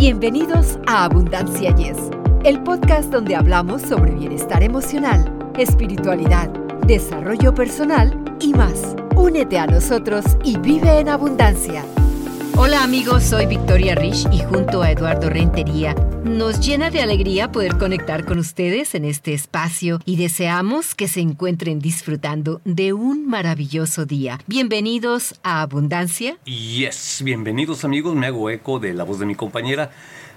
Bienvenidos 0.00 0.78
a 0.86 1.04
Abundancia 1.04 1.76
Yes, 1.76 1.98
el 2.44 2.62
podcast 2.62 3.12
donde 3.12 3.36
hablamos 3.36 3.82
sobre 3.82 4.12
bienestar 4.12 4.62
emocional, 4.62 5.30
espiritualidad, 5.58 6.48
desarrollo 6.86 7.54
personal 7.54 8.18
y 8.40 8.54
más. 8.54 8.96
Únete 9.14 9.58
a 9.58 9.66
nosotros 9.66 10.24
y 10.42 10.56
vive 10.56 11.00
en 11.00 11.10
abundancia. 11.10 11.84
Hola 12.56 12.82
amigos, 12.82 13.24
soy 13.24 13.44
Victoria 13.44 13.94
Rich 13.94 14.26
y 14.32 14.38
junto 14.38 14.80
a 14.80 14.90
Eduardo 14.90 15.28
Rentería 15.28 15.94
nos 16.24 16.60
llena 16.60 16.90
de 16.90 17.00
alegría 17.00 17.50
poder 17.50 17.78
conectar 17.78 18.24
con 18.24 18.38
ustedes 18.38 18.94
en 18.94 19.04
este 19.04 19.32
espacio 19.32 20.00
y 20.04 20.16
deseamos 20.16 20.94
que 20.94 21.08
se 21.08 21.20
encuentren 21.20 21.78
disfrutando 21.78 22.60
de 22.64 22.92
un 22.92 23.26
maravilloso 23.26 24.04
día. 24.04 24.38
Bienvenidos 24.46 25.38
a 25.42 25.62
Abundancia. 25.62 26.36
Yes, 26.44 27.22
bienvenidos 27.24 27.84
amigos, 27.84 28.14
me 28.14 28.26
hago 28.26 28.50
eco 28.50 28.78
de 28.78 28.92
la 28.92 29.04
voz 29.04 29.18
de 29.18 29.26
mi 29.26 29.34
compañera. 29.34 29.90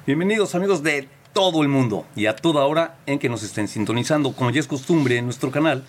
Bienvenidos 0.07 0.55
amigos 0.55 0.83
de 0.83 1.07
todo 1.33 1.64
el 1.64 1.69
mundo 1.69 2.05
y 2.15 2.27
a 2.27 2.36
toda 2.36 2.65
hora 2.65 2.97
en 3.05 3.19
que 3.19 3.29
nos 3.29 3.43
estén 3.43 3.68
sintonizando. 3.68 4.33
Como 4.33 4.52
ya 4.52 4.60
es 4.60 4.68
costumbre 4.68 5.18
en 5.18 5.25
nuestro 5.25 5.52
canal, 5.52 5.83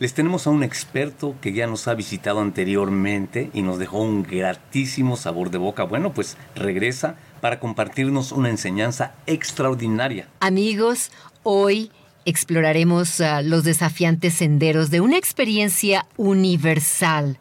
les 0.00 0.14
tenemos 0.14 0.46
a 0.46 0.50
un 0.50 0.62
experto 0.62 1.34
que 1.40 1.52
ya 1.52 1.66
nos 1.66 1.88
ha 1.88 1.94
visitado 1.94 2.40
anteriormente 2.40 3.50
y 3.52 3.62
nos 3.62 3.78
dejó 3.78 3.98
un 3.98 4.22
gratísimo 4.22 5.16
sabor 5.16 5.50
de 5.50 5.58
boca. 5.58 5.82
Bueno, 5.82 6.12
pues 6.12 6.36
regresa 6.54 7.16
para 7.40 7.60
compartirnos 7.60 8.32
una 8.32 8.50
enseñanza 8.50 9.14
extraordinaria. 9.26 10.28
Amigos, 10.40 11.10
hoy 11.42 11.90
exploraremos 12.24 13.20
uh, 13.20 13.42
los 13.42 13.64
desafiantes 13.64 14.34
senderos 14.34 14.90
de 14.90 15.00
una 15.00 15.16
experiencia 15.16 16.06
universal, 16.16 17.38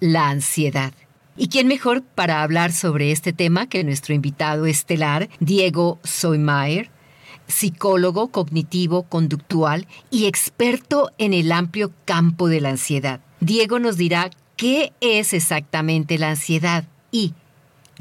la 0.00 0.28
ansiedad. 0.28 0.92
¿Y 1.36 1.48
quién 1.48 1.66
mejor 1.66 2.02
para 2.02 2.42
hablar 2.42 2.72
sobre 2.72 3.10
este 3.10 3.32
tema 3.32 3.66
que 3.66 3.84
nuestro 3.84 4.14
invitado 4.14 4.66
estelar, 4.66 5.28
Diego 5.40 5.98
Soymayer, 6.04 6.90
psicólogo 7.46 8.28
cognitivo 8.28 9.04
conductual 9.04 9.86
y 10.10 10.26
experto 10.26 11.10
en 11.18 11.32
el 11.32 11.50
amplio 11.50 11.92
campo 12.04 12.48
de 12.48 12.60
la 12.60 12.70
ansiedad? 12.70 13.20
Diego 13.40 13.78
nos 13.78 13.96
dirá 13.96 14.30
qué 14.56 14.92
es 15.00 15.32
exactamente 15.32 16.18
la 16.18 16.30
ansiedad 16.30 16.84
y 17.10 17.34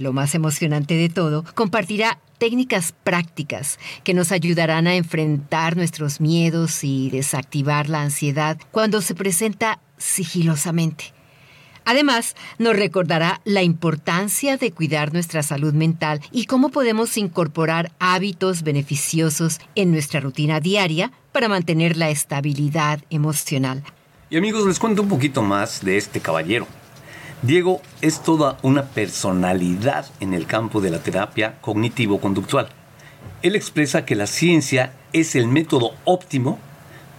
lo 0.01 0.13
más 0.13 0.35
emocionante 0.35 0.95
de 0.95 1.09
todo, 1.09 1.45
compartirá 1.55 2.19
técnicas 2.37 2.93
prácticas 3.03 3.77
que 4.03 4.13
nos 4.13 4.31
ayudarán 4.31 4.87
a 4.87 4.95
enfrentar 4.95 5.77
nuestros 5.77 6.19
miedos 6.19 6.83
y 6.83 7.09
desactivar 7.11 7.87
la 7.87 8.01
ansiedad 8.01 8.57
cuando 8.71 9.01
se 9.01 9.15
presenta 9.15 9.79
sigilosamente. 9.97 11.13
Además, 11.85 12.35
nos 12.59 12.75
recordará 12.75 13.41
la 13.43 13.63
importancia 13.63 14.57
de 14.57 14.71
cuidar 14.71 15.13
nuestra 15.13 15.43
salud 15.43 15.73
mental 15.73 16.21
y 16.31 16.45
cómo 16.45 16.69
podemos 16.69 17.17
incorporar 17.17 17.91
hábitos 17.99 18.63
beneficiosos 18.63 19.59
en 19.75 19.91
nuestra 19.91 20.19
rutina 20.19 20.59
diaria 20.59 21.11
para 21.31 21.47
mantener 21.47 21.97
la 21.97 22.09
estabilidad 22.09 23.03
emocional. 23.09 23.83
Y 24.29 24.37
amigos, 24.37 24.65
les 24.65 24.79
cuento 24.79 25.01
un 25.01 25.09
poquito 25.09 25.41
más 25.41 25.83
de 25.83 25.97
este 25.97 26.19
caballero. 26.19 26.67
Diego 27.43 27.81
es 28.01 28.21
toda 28.21 28.57
una 28.61 28.83
personalidad 28.83 30.05
en 30.19 30.35
el 30.35 30.45
campo 30.45 30.79
de 30.79 30.91
la 30.91 30.99
terapia 30.99 31.55
cognitivo-conductual. 31.61 32.67
Él 33.41 33.55
expresa 33.55 34.05
que 34.05 34.15
la 34.15 34.27
ciencia 34.27 34.93
es 35.11 35.35
el 35.35 35.47
método 35.47 35.95
óptimo 36.05 36.59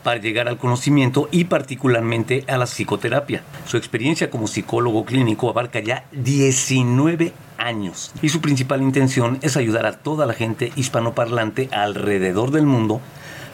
para 0.04 0.20
llegar 0.20 0.46
al 0.46 0.58
conocimiento 0.58 1.28
y 1.32 1.46
particularmente 1.46 2.44
a 2.46 2.56
la 2.56 2.66
psicoterapia. 2.66 3.42
Su 3.66 3.76
experiencia 3.76 4.30
como 4.30 4.46
psicólogo 4.46 5.04
clínico 5.04 5.50
abarca 5.50 5.80
ya 5.80 6.04
19 6.12 7.32
años 7.58 8.12
y 8.22 8.28
su 8.28 8.40
principal 8.40 8.80
intención 8.80 9.40
es 9.42 9.56
ayudar 9.56 9.86
a 9.86 9.98
toda 9.98 10.24
la 10.26 10.34
gente 10.34 10.72
hispanoparlante 10.76 11.68
alrededor 11.72 12.52
del 12.52 12.66
mundo 12.66 13.00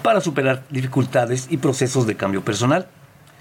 para 0.03 0.21
superar 0.21 0.65
dificultades 0.69 1.47
y 1.49 1.57
procesos 1.57 2.07
de 2.07 2.17
cambio 2.17 2.45
personal. 2.45 2.89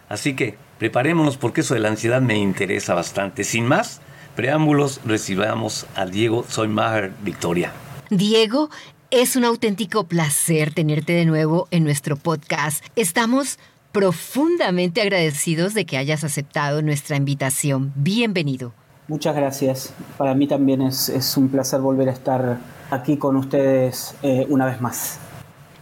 Así 0.08 0.34
que 0.34 0.58
preparémonos 0.78 1.38
porque 1.38 1.62
eso 1.62 1.74
de 1.74 1.80
la 1.80 1.90
ansiedad 1.90 2.22
me 2.22 2.38
interesa 2.38 2.94
bastante. 2.94 3.44
Sin 3.44 3.66
más 3.66 4.02
preámbulos, 4.36 5.02
recibamos 5.06 5.88
a 5.96 6.06
Diego 6.06 6.46
Soy 6.48 6.68
Maher 6.68 7.12
Victoria. 7.24 7.72
Diego, 8.10 8.70
es 9.10 9.36
un 9.36 9.46
auténtico 9.46 10.04
placer 10.04 10.74
tenerte 10.74 11.14
de 11.14 11.26
nuevo 11.26 11.68
en 11.72 11.84
nuestro 11.84 12.18
podcast. 12.18 12.86
Estamos 12.96 13.58
profundamente 13.92 15.02
agradecidos 15.02 15.74
de 15.74 15.86
que 15.86 15.98
hayas 15.98 16.24
aceptado 16.24 16.82
nuestra 16.82 17.16
invitación. 17.16 17.94
Bienvenido. 17.96 18.74
Muchas 19.08 19.36
gracias. 19.36 19.94
Para 20.18 20.36
mí 20.36 20.48
también 20.48 20.82
es, 20.82 21.38
un 21.38 21.48
placer 21.50 21.80
volver 21.80 22.10
a 22.10 22.12
estar 22.12 22.58
aquí 22.92 23.18
con 23.18 23.38
ustedes 23.38 24.14
eh, 24.22 24.46
una 24.50 24.66
vez 24.66 24.82
más. 24.82 25.20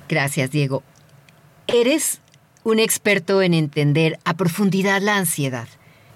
Gracias, 0.07 0.51
Diego. 0.51 0.83
Eres 1.67 2.21
un 2.65 2.79
experto 2.79 3.43
en 3.43 3.53
entender 3.53 4.17
a 4.25 4.33
profundidad 4.33 4.99
la 4.99 5.17
ansiedad. 5.17 5.67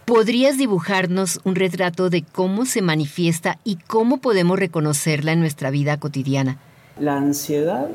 ¿Podrías 0.06 0.58
dibujarnos 0.58 1.40
un 1.44 1.54
retrato 1.54 2.10
de 2.10 2.24
cómo 2.24 2.66
se 2.66 2.82
manifiesta 2.82 3.60
y 3.64 3.76
cómo 3.76 4.18
podemos 4.18 4.58
reconocerla 4.58 5.32
en 5.32 5.42
nuestra 5.42 5.70
vida 5.70 5.98
cotidiana? 5.98 6.58
La 7.00 7.18
ansiedad, 7.18 7.88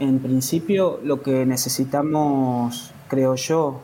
en 0.00 0.18
principio, 0.18 0.98
lo 1.04 1.22
que 1.22 1.46
necesitamos, 1.46 2.90
creo 3.06 3.36
yo, 3.36 3.82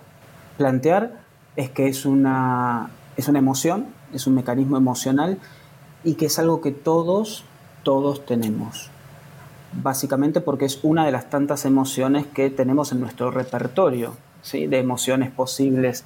plantear 0.59 1.21
es 1.55 1.71
que 1.71 1.87
es 1.87 2.07
una, 2.07 2.91
es 3.17 3.29
una 3.29 3.39
emoción, 3.39 3.87
es 4.13 4.27
un 4.27 4.35
mecanismo 4.35 4.77
emocional 4.77 5.39
y 6.03 6.15
que 6.15 6.27
es 6.27 6.41
algo 6.41 6.61
que 6.61 6.73
todos, 6.73 7.45
todos 7.85 8.27
tenemos 8.27 8.91
básicamente 9.83 10.41
porque 10.41 10.65
es 10.65 10.81
una 10.83 11.05
de 11.05 11.13
las 11.13 11.31
tantas 11.31 11.65
emociones 11.65 12.27
que 12.27 12.51
tenemos 12.51 12.93
en 12.93 13.01
nuestro 13.01 13.31
repertorio, 13.31 14.15
de 14.53 14.79
emociones 14.79 15.31
posibles 15.31 16.05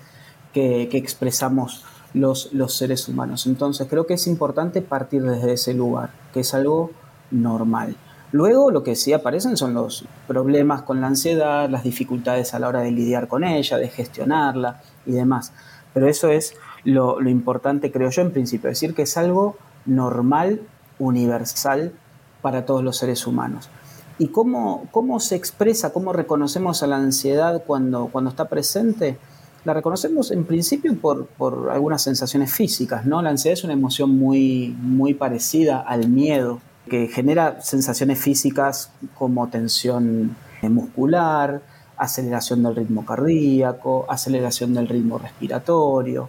que, 0.52 0.88
expresamos 0.92 1.84
los, 2.14 2.52
los, 2.52 2.74
seres 2.74 3.08
humanos. 3.08 3.46
Entonces 3.46 3.86
creo 3.88 4.06
que 4.06 4.14
es 4.14 4.26
importante 4.26 4.82
partir 4.82 5.22
desde 5.22 5.52
ese 5.52 5.74
lugar, 5.74 6.10
que 6.32 6.40
es 6.40 6.54
algo 6.54 6.90
normal. 7.30 7.96
Luego 8.32 8.70
lo 8.70 8.82
que 8.82 8.94
sí 8.94 9.12
aparecen 9.12 9.56
son 9.56 9.74
los 9.74 10.04
problemas 10.26 10.82
con 10.82 11.00
la 11.00 11.08
ansiedad, 11.08 11.68
las 11.68 11.82
dificultades 11.82 12.54
a 12.54 12.58
la 12.60 12.68
hora 12.68 12.80
de 12.80 12.92
lidiar 12.92 13.28
con 13.28 13.44
ella, 13.44 13.76
de 13.76 13.88
gestionarla 13.88 14.80
y 15.04 15.12
demás. 15.12 15.52
Pero 15.92 16.08
eso 16.08 16.28
es 16.28 16.54
lo, 16.84 17.20
lo 17.20 17.28
importante, 17.28 17.90
creo 17.90 18.10
yo, 18.10 18.22
en 18.22 18.30
principio, 18.30 18.70
decir 18.70 18.94
que 18.94 19.02
es 19.02 19.16
algo 19.16 19.56
normal, 19.84 20.60
universal 20.98 21.92
para 22.42 22.66
todos 22.66 22.82
los 22.82 22.96
seres 22.96 23.26
humanos. 23.26 23.68
¿Y 24.18 24.28
cómo, 24.28 24.86
cómo 24.90 25.18
se 25.18 25.36
expresa, 25.36 25.92
cómo 25.92 26.12
reconocemos 26.12 26.82
a 26.82 26.86
la 26.86 26.96
ansiedad 26.96 27.62
cuando, 27.66 28.08
cuando 28.08 28.30
está 28.30 28.48
presente? 28.48 29.18
La 29.64 29.74
reconocemos 29.74 30.30
en 30.30 30.44
principio 30.44 30.94
por, 30.98 31.26
por, 31.26 31.70
algunas 31.70 32.02
sensaciones 32.02 32.52
físicas, 32.52 33.06
¿no? 33.06 33.22
La 33.22 33.30
ansiedad 33.30 33.54
es 33.54 33.64
una 33.64 33.72
emoción 33.72 34.10
muy, 34.18 34.76
muy 34.80 35.14
parecida 35.14 35.80
al 35.80 36.08
miedo, 36.08 36.60
que 36.88 37.08
genera 37.08 37.60
sensaciones 37.62 38.18
físicas 38.18 38.90
como 39.14 39.48
tensión 39.48 40.36
muscular, 40.62 41.62
aceleración 41.96 42.62
del 42.62 42.76
ritmo 42.76 43.04
cardíaco, 43.04 44.06
aceleración 44.08 44.74
del 44.74 44.88
ritmo 44.88 45.18
respiratorio, 45.18 46.28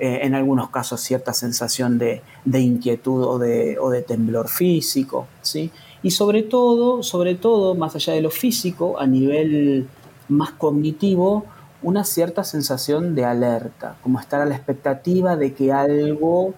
eh, 0.00 0.20
en 0.22 0.34
algunos 0.34 0.70
casos 0.70 1.00
cierta 1.00 1.34
sensación 1.34 1.98
de, 1.98 2.22
inquietud 2.52 3.22
o 3.22 3.38
de, 3.38 3.78
o 3.78 3.90
de, 3.90 4.00
temblor 4.02 4.48
físico, 4.48 5.26
¿sí? 5.42 5.70
Y 6.02 6.12
sobre 6.12 6.42
todo, 6.42 7.02
sobre 7.02 7.34
todo, 7.34 7.74
más 7.74 7.94
allá 7.94 8.14
de 8.14 8.22
lo 8.22 8.30
físico, 8.30 8.98
a 8.98 9.06
nivel 9.06 9.86
más 10.28 10.52
cognitivo, 10.52 11.44
una 11.82 12.04
cierta 12.04 12.44
sensación 12.44 13.14
de 13.14 13.26
alerta, 13.26 13.96
como 14.02 14.18
estar 14.18 14.40
a 14.40 14.46
la 14.46 14.54
expectativa 14.54 15.36
de 15.36 15.52
que 15.52 15.72
algo 15.72 16.54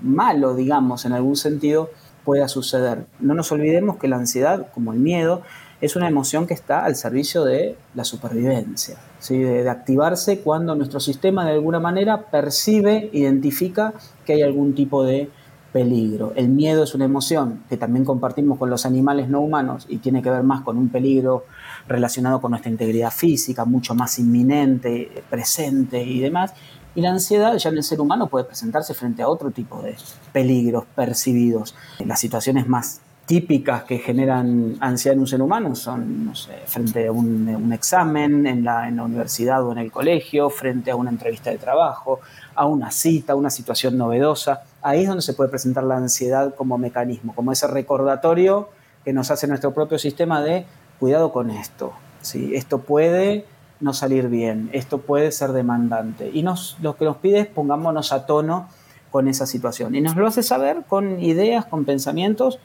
malo, 0.00 0.54
digamos, 0.54 1.04
en 1.04 1.12
algún 1.12 1.34
sentido, 1.36 1.90
pueda 2.24 2.46
suceder. 2.46 3.06
No 3.18 3.34
nos 3.34 3.50
olvidemos 3.50 3.96
que 3.96 4.06
la 4.06 4.16
ansiedad, 4.16 4.68
como 4.72 4.92
el 4.92 5.00
miedo, 5.00 5.42
es 5.80 5.96
una 5.96 6.08
emoción 6.08 6.46
que 6.46 6.54
está 6.54 6.84
al 6.84 6.94
servicio 6.94 7.44
de 7.44 7.76
la 7.94 8.04
supervivencia, 8.04 8.98
¿sí? 9.18 9.38
de, 9.38 9.68
activarse 9.68 10.40
cuando 10.40 10.74
nuestro 10.74 11.00
sistema 11.00 11.44
de 11.44 11.52
alguna 11.52 11.80
manera 11.80 12.30
percibe, 12.30 13.10
identifica 13.12 13.94
que 14.24 14.34
hay 14.34 14.42
algún 14.42 14.74
tipo 14.74 15.04
de 15.04 15.30
peligro. 15.72 16.32
El 16.34 16.48
miedo 16.48 16.82
es 16.82 16.94
una 16.94 17.04
emoción 17.04 17.62
que 17.68 17.76
también 17.76 18.04
compartimos 18.04 18.58
con 18.58 18.70
los 18.70 18.86
animales 18.86 19.28
no 19.28 19.40
humanos 19.40 19.86
y 19.88 19.98
tiene 19.98 20.22
que 20.22 20.30
ver 20.30 20.42
más 20.42 20.62
con 20.62 20.78
un 20.78 20.88
peligro 20.88 21.44
relacionado 21.86 22.40
con 22.40 22.52
nuestra 22.52 22.70
integridad 22.70 23.10
física, 23.10 23.64
mucho 23.64 23.94
más 23.94 24.18
inminente, 24.18 25.22
presente 25.28 26.02
y 26.02 26.20
demás. 26.20 26.54
Y 26.94 27.00
la 27.00 27.10
ansiedad 27.10 27.56
ya 27.56 27.68
en 27.68 27.76
el 27.76 27.84
ser 27.84 28.00
humano 28.00 28.28
puede 28.28 28.44
presentarse 28.44 28.94
frente 28.94 29.22
a 29.22 29.28
otro 29.28 29.50
tipo 29.50 29.82
de 29.82 29.94
peligros 30.32 30.84
percibidos. 30.96 31.74
Las 32.04 32.18
situaciones 32.18 32.66
más 32.66 33.02
típicas 33.28 33.84
que 33.84 33.98
generan 33.98 34.76
ansiedad 34.80 35.12
en 35.12 35.20
un 35.20 35.26
ser 35.26 35.42
humano 35.42 35.74
son, 35.74 36.24
no 36.24 36.34
sé, 36.34 36.62
frente 36.64 37.08
a 37.08 37.12
un, 37.12 37.70
examen 37.74 38.46
en 38.46 38.64
la, 38.64 38.88
en 38.88 38.96
la, 38.96 39.02
universidad 39.02 39.62
o 39.66 39.72
en 39.72 39.76
el 39.76 39.92
colegio, 39.92 40.48
frente 40.48 40.90
a 40.90 40.96
una 40.96 41.10
entrevista 41.10 41.50
de 41.50 41.58
trabajo, 41.58 42.20
a 42.54 42.64
una 42.64 42.90
cita, 42.90 43.34
a 43.34 43.36
una 43.36 43.50
situación 43.50 43.98
novedosa. 43.98 44.62
ahí 44.80 45.02
es 45.02 45.08
donde 45.08 45.20
se 45.20 45.34
puede 45.34 45.50
presentar 45.50 45.84
la 45.84 45.98
ansiedad 45.98 46.54
como 46.54 46.78
mecanismo, 46.78 47.34
como 47.34 47.52
ese 47.52 47.66
recordatorio 47.66 48.70
que 49.04 49.12
nos 49.12 49.30
hace 49.30 49.46
nuestro 49.46 49.74
propio 49.74 49.98
sistema 49.98 50.40
de 50.40 50.64
cuidado 50.98 51.30
con 51.30 51.50
esto. 51.50 51.92
¿sí? 52.22 52.54
Esto 52.54 52.78
puede 52.78 53.44
no 53.80 53.92
salir 53.92 54.28
bien, 54.28 54.70
esto 54.72 55.02
puede 55.02 55.32
ser 55.32 55.52
demandante. 55.52 56.30
Y 56.32 56.42
nos, 56.42 56.78
lo 56.80 56.96
que 56.96 57.04
nos 57.04 57.18
pide 57.18 57.40
es 57.40 57.46
pongámonos 57.46 58.10
a 58.10 58.24
tono 58.24 58.70
con 59.10 59.28
esa 59.28 59.44
situación. 59.44 59.94
Y 59.94 60.00
nos 60.00 60.16
lo 60.16 60.26
hace 60.26 60.42
saber 60.42 60.84
con 60.88 61.20
ideas, 61.20 61.66
con 61.66 61.84
pensamientos 61.84 62.58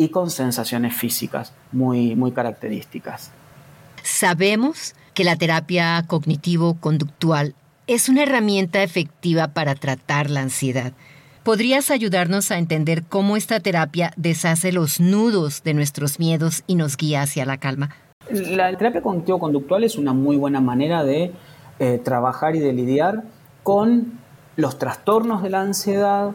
y 0.00 0.08
con 0.08 0.30
sensaciones 0.30 0.94
físicas 0.94 1.52
muy, 1.72 2.16
muy 2.16 2.32
características. 2.32 3.30
Sabemos 4.02 4.94
que 5.12 5.24
la 5.24 5.36
terapia 5.36 6.02
cognitivo-conductual 6.06 7.54
es 7.86 8.08
una 8.08 8.22
herramienta 8.22 8.82
efectiva 8.82 9.48
para 9.48 9.74
tratar 9.74 10.30
la 10.30 10.40
ansiedad. 10.40 10.94
¿Podrías 11.42 11.90
ayudarnos 11.90 12.50
a 12.50 12.56
entender 12.56 13.02
cómo 13.02 13.36
esta 13.36 13.60
terapia 13.60 14.14
deshace 14.16 14.72
los 14.72 15.00
nudos 15.00 15.62
de 15.64 15.74
nuestros 15.74 16.18
miedos 16.18 16.64
y 16.66 16.76
nos 16.76 16.96
guía 16.96 17.20
hacia 17.20 17.44
la 17.44 17.58
calma? 17.58 17.90
La 18.30 18.74
terapia 18.78 19.02
cognitivo-conductual 19.02 19.84
es 19.84 19.98
una 19.98 20.14
muy 20.14 20.38
buena 20.38 20.62
manera 20.62 21.04
de 21.04 21.32
eh, 21.78 22.00
trabajar 22.02 22.56
y 22.56 22.60
de 22.60 22.72
lidiar 22.72 23.24
con 23.62 24.18
los 24.56 24.78
trastornos 24.78 25.42
de 25.42 25.50
la 25.50 25.60
ansiedad, 25.60 26.30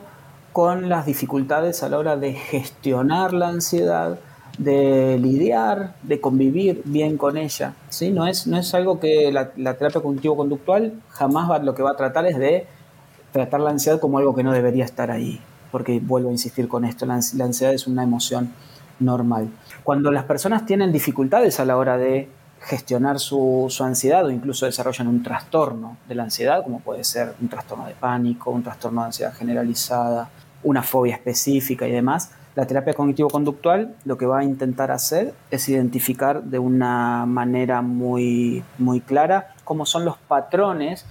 con 0.55 0.87
las 0.87 1.05
dificultades 1.05 1.83
a 1.83 1.89
la 1.89 1.97
hora 1.97 2.15
de 2.15 2.31
gestionar 2.31 3.33
la 3.33 3.49
ansiedad, 3.49 4.17
de 4.57 5.19
lidiar, 5.21 5.95
de 6.01 6.21
convivir 6.21 6.81
bien 6.85 7.17
con 7.17 7.35
ella. 7.35 7.73
¿sí? 7.89 8.09
No, 8.09 8.25
es, 8.25 8.47
no 8.47 8.57
es 8.57 8.73
algo 8.73 9.01
que 9.01 9.33
la, 9.33 9.51
terapia 9.51 9.99
cognitivo-conductual 9.99 10.93
jamás 11.09 11.51
va, 11.51 11.59
lo 11.59 11.75
que 11.75 11.83
va 11.83 11.91
a 11.91 11.97
tratar 11.97 12.25
es 12.25 12.37
de 12.37 12.67
tratar 13.33 13.59
la 13.59 13.71
ansiedad 13.71 13.99
como 13.99 14.17
algo 14.17 14.33
que 14.33 14.43
no 14.43 14.53
debería 14.53 14.85
estar 14.85 15.11
ahí, 15.11 15.41
porque 15.73 15.99
vuelvo 15.99 16.29
a 16.29 16.31
insistir 16.31 16.69
con 16.69 16.85
esto, 16.85 17.05
la, 17.05 17.15
ansiedad 17.15 17.73
es 17.73 17.85
una 17.85 18.03
emoción 18.03 18.53
normal. 19.01 19.49
Cuando 19.83 20.09
las 20.09 20.23
personas 20.23 20.65
tienen 20.65 20.93
dificultades 20.93 21.59
a 21.59 21.65
la 21.65 21.75
hora 21.75 21.97
de 21.97 22.29
gestionar 22.61 23.19
su, 23.19 23.65
su, 23.67 23.83
ansiedad 23.83 24.25
o 24.25 24.31
incluso 24.31 24.65
desarrollan 24.65 25.07
un 25.07 25.21
trastorno 25.21 25.97
de 26.07 26.15
la 26.15 26.23
ansiedad, 26.23 26.63
como 26.63 26.79
puede 26.79 27.03
ser 27.03 27.33
un 27.41 27.49
trastorno 27.49 27.85
de 27.87 27.93
pánico, 27.93 28.51
un 28.51 28.63
trastorno 28.63 29.01
de 29.01 29.07
ansiedad 29.07 29.33
generalizada, 29.33 30.29
una 30.65 30.83
fobia 30.83 31.15
específica 31.15 31.87
y 31.87 31.91
demás, 31.91 32.31
la 32.55 32.65
terapia 32.65 32.93
cognitivo-conductual 32.93 33.95
lo 34.03 34.17
que 34.17 34.25
va 34.25 34.39
a 34.39 34.43
intentar 34.43 34.91
hacer 34.91 35.33
es 35.51 35.69
identificar 35.69 36.43
de 36.43 36.59
una 36.59 37.25
manera 37.25 37.81
muy, 37.81 38.63
muy 38.77 38.99
clara 38.99 39.53
cómo 39.63 39.85
son 39.85 40.05
los 40.05 40.17
patrones 40.17 41.05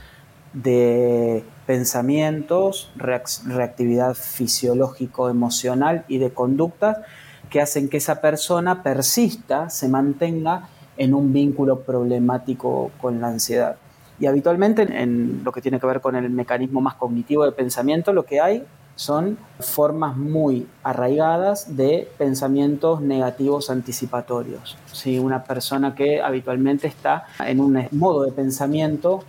de 0.52 1.44
pensamientos, 1.66 2.90
reactividad 2.96 4.14
fisiológico-emocional 4.14 6.04
y 6.08 6.18
de 6.18 6.30
conductas 6.30 6.98
que 7.50 7.60
hacen 7.60 7.88
que 7.88 7.98
esa 7.98 8.20
persona 8.20 8.82
persista, 8.82 9.70
se 9.70 9.88
mantenga 9.88 10.68
en 10.96 11.14
un 11.14 11.32
vínculo 11.32 11.80
problemático 11.80 12.90
con 13.00 13.20
la 13.20 13.28
ansiedad. 13.28 13.76
Y 14.18 14.26
habitualmente 14.26 14.82
en 14.82 15.42
lo 15.44 15.52
que 15.52 15.60
tiene 15.60 15.78
que 15.78 15.86
ver 15.86 16.00
con 16.00 16.16
el 16.16 16.30
mecanismo 16.30 16.80
más 16.80 16.94
cognitivo 16.94 17.44
de 17.44 17.52
pensamiento, 17.52 18.12
lo 18.12 18.24
que 18.24 18.40
hay 18.40 18.64
son 18.96 19.38
formas 19.60 20.16
muy 20.16 20.68
arraigadas 20.82 21.76
de 21.76 22.08
pensamientos 22.16 23.00
negativos 23.00 23.70
anticipatorios. 23.70 24.76
Si 24.92 25.18
Una 25.18 25.44
persona 25.44 25.94
que 25.94 26.22
habitualmente 26.22 26.86
está 26.86 27.24
en 27.44 27.60
un 27.60 27.88
modo 27.92 28.22
de 28.22 28.32
pensamiento 28.32 29.24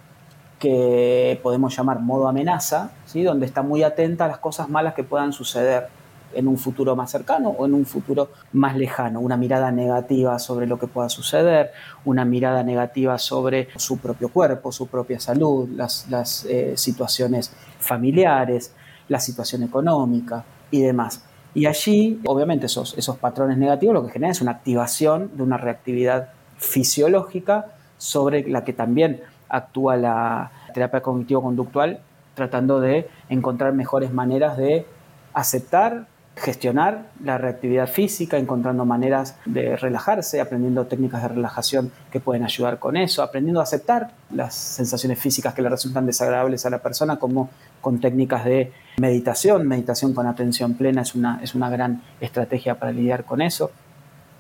que 0.60 1.40
podemos 1.44 1.76
llamar 1.76 2.00
modo 2.00 2.28
amenaza, 2.28 2.92
¿sí? 3.06 3.24
donde 3.24 3.46
está 3.46 3.62
muy 3.62 3.84
atenta 3.84 4.26
a 4.26 4.28
las 4.28 4.38
cosas 4.38 4.70
malas 4.70 4.94
que 4.94 5.04
puedan 5.04 5.34
suceder 5.34 5.88
en 6.34 6.48
un 6.48 6.58
futuro 6.58 6.96
más 6.96 7.12
cercano 7.12 7.50
o 7.50 7.66
en 7.66 7.74
un 7.74 7.86
futuro 7.86 8.30
más 8.54 8.76
lejano, 8.76 9.20
una 9.22 9.38
mirada 9.38 9.72
negativa 9.72 10.38
sobre 10.38 10.68
lo 10.68 10.78
que 10.78 10.88
pueda 10.88 11.10
suceder, 11.10 11.72
una 12.04 12.26
mirada 12.26 12.62
negativa 12.64 13.18
sobre 13.18 13.70
su 13.78 13.98
propio 13.98 14.30
cuerpo, 14.30 14.72
su 14.72 14.88
propia 14.88 15.20
salud, 15.20 15.70
las, 15.70 16.46
eh, 16.46 16.74
situaciones 16.76 17.52
familiares, 17.80 18.74
la 19.08 19.20
situación 19.20 19.64
económica 19.64 20.44
y 20.72 20.82
demás. 20.82 21.24
Y 21.54 21.68
allí, 21.68 22.20
obviamente, 22.26 22.66
esos, 22.66 22.98
esos 22.98 23.18
patrones 23.18 23.58
negativos 23.58 23.94
lo 23.94 24.06
que 24.06 24.12
generan 24.12 24.32
es 24.32 24.42
una 24.42 24.52
activación 24.52 25.32
de 25.36 25.44
una 25.44 25.58
reactividad 25.58 26.30
fisiológica 26.58 27.68
sobre 27.98 28.48
la 28.48 28.64
que 28.64 28.74
también 28.74 29.22
actúa 29.48 29.96
la 29.96 30.52
terapia 30.74 31.02
cognitivo-conductual, 31.02 32.00
tratando 32.34 32.82
de 32.82 33.08
encontrar 33.30 33.74
mejores 33.74 34.12
maneras 34.12 34.58
de 34.58 34.86
aceptar 35.34 36.08
gestionar 36.36 37.06
la 37.24 37.38
reactividad 37.38 37.88
física, 37.88 38.38
encontrando 38.38 38.86
maneras 38.86 39.38
de 39.46 39.78
relajarse, 39.78 40.42
aprendiendo 40.42 40.86
técnicas 40.86 41.22
de 41.22 41.30
relajación 41.30 41.92
que 42.12 42.20
pueden 42.20 42.44
ayudar 42.44 42.78
con 42.78 42.98
eso, 42.98 43.24
aprendiendo 43.24 43.62
a 43.62 43.64
aceptar 43.64 44.12
las 44.32 44.54
sensaciones 44.54 45.18
físicas 45.18 45.54
que 45.54 45.62
le 45.62 45.70
resultan 45.70 46.06
desagradables 46.06 46.66
a 46.66 46.70
la 46.70 46.80
persona, 46.80 47.18
como 47.18 47.50
con 47.80 48.00
técnicas 48.02 48.44
de 48.44 48.74
meditación. 48.98 49.68
Meditación 49.68 50.14
con 50.14 50.28
atención 50.28 50.74
plena 50.74 51.04
es 51.04 51.16
una, 51.16 51.40
es 51.42 51.56
una 51.56 51.70
gran 51.70 52.02
estrategia 52.20 52.80
para 52.80 52.92
lidiar 52.92 53.24
con 53.24 53.42
eso. 53.42 53.72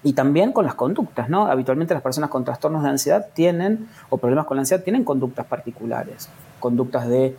Y 0.03 0.13
también 0.13 0.51
con 0.51 0.65
las 0.65 0.75
conductas, 0.75 1.29
¿no? 1.29 1.47
Habitualmente 1.47 1.93
las 1.93 2.03
personas 2.03 2.29
con 2.29 2.43
trastornos 2.43 2.83
de 2.83 2.89
ansiedad 2.89 3.27
tienen, 3.33 3.87
o 4.09 4.17
problemas 4.17 4.45
con 4.45 4.57
la 4.57 4.61
ansiedad, 4.61 4.83
tienen 4.83 5.03
conductas 5.03 5.45
particulares, 5.47 6.29
conductas 6.59 7.07
de 7.07 7.35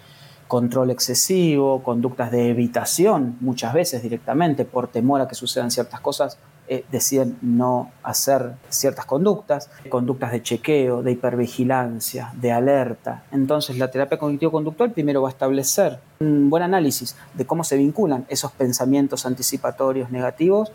control 0.48 0.90
excesivo, 0.90 1.82
conductas 1.82 2.30
de 2.30 2.50
evitación, 2.50 3.36
muchas 3.40 3.74
veces 3.74 4.02
directamente 4.02 4.64
por 4.64 4.88
temor 4.88 5.20
a 5.20 5.28
que 5.28 5.34
sucedan 5.34 5.70
ciertas 5.70 6.00
cosas, 6.00 6.38
eh, 6.68 6.84
deciden 6.90 7.38
no 7.42 7.92
hacer 8.02 8.54
ciertas 8.68 9.06
conductas, 9.06 9.70
conductas 9.88 10.32
de 10.32 10.42
chequeo, 10.42 11.02
de 11.02 11.12
hipervigilancia, 11.12 12.32
de 12.34 12.50
alerta. 12.50 13.24
Entonces 13.30 13.78
la 13.78 13.90
terapia 13.90 14.18
cognitivo-conductual 14.18 14.90
primero 14.90 15.22
va 15.22 15.28
a 15.28 15.32
establecer 15.32 16.00
un 16.18 16.50
buen 16.50 16.64
análisis 16.64 17.16
de 17.34 17.46
cómo 17.46 17.62
se 17.62 17.76
vinculan 17.76 18.26
esos 18.28 18.50
pensamientos 18.52 19.26
anticipatorios 19.26 20.10
negativos 20.10 20.72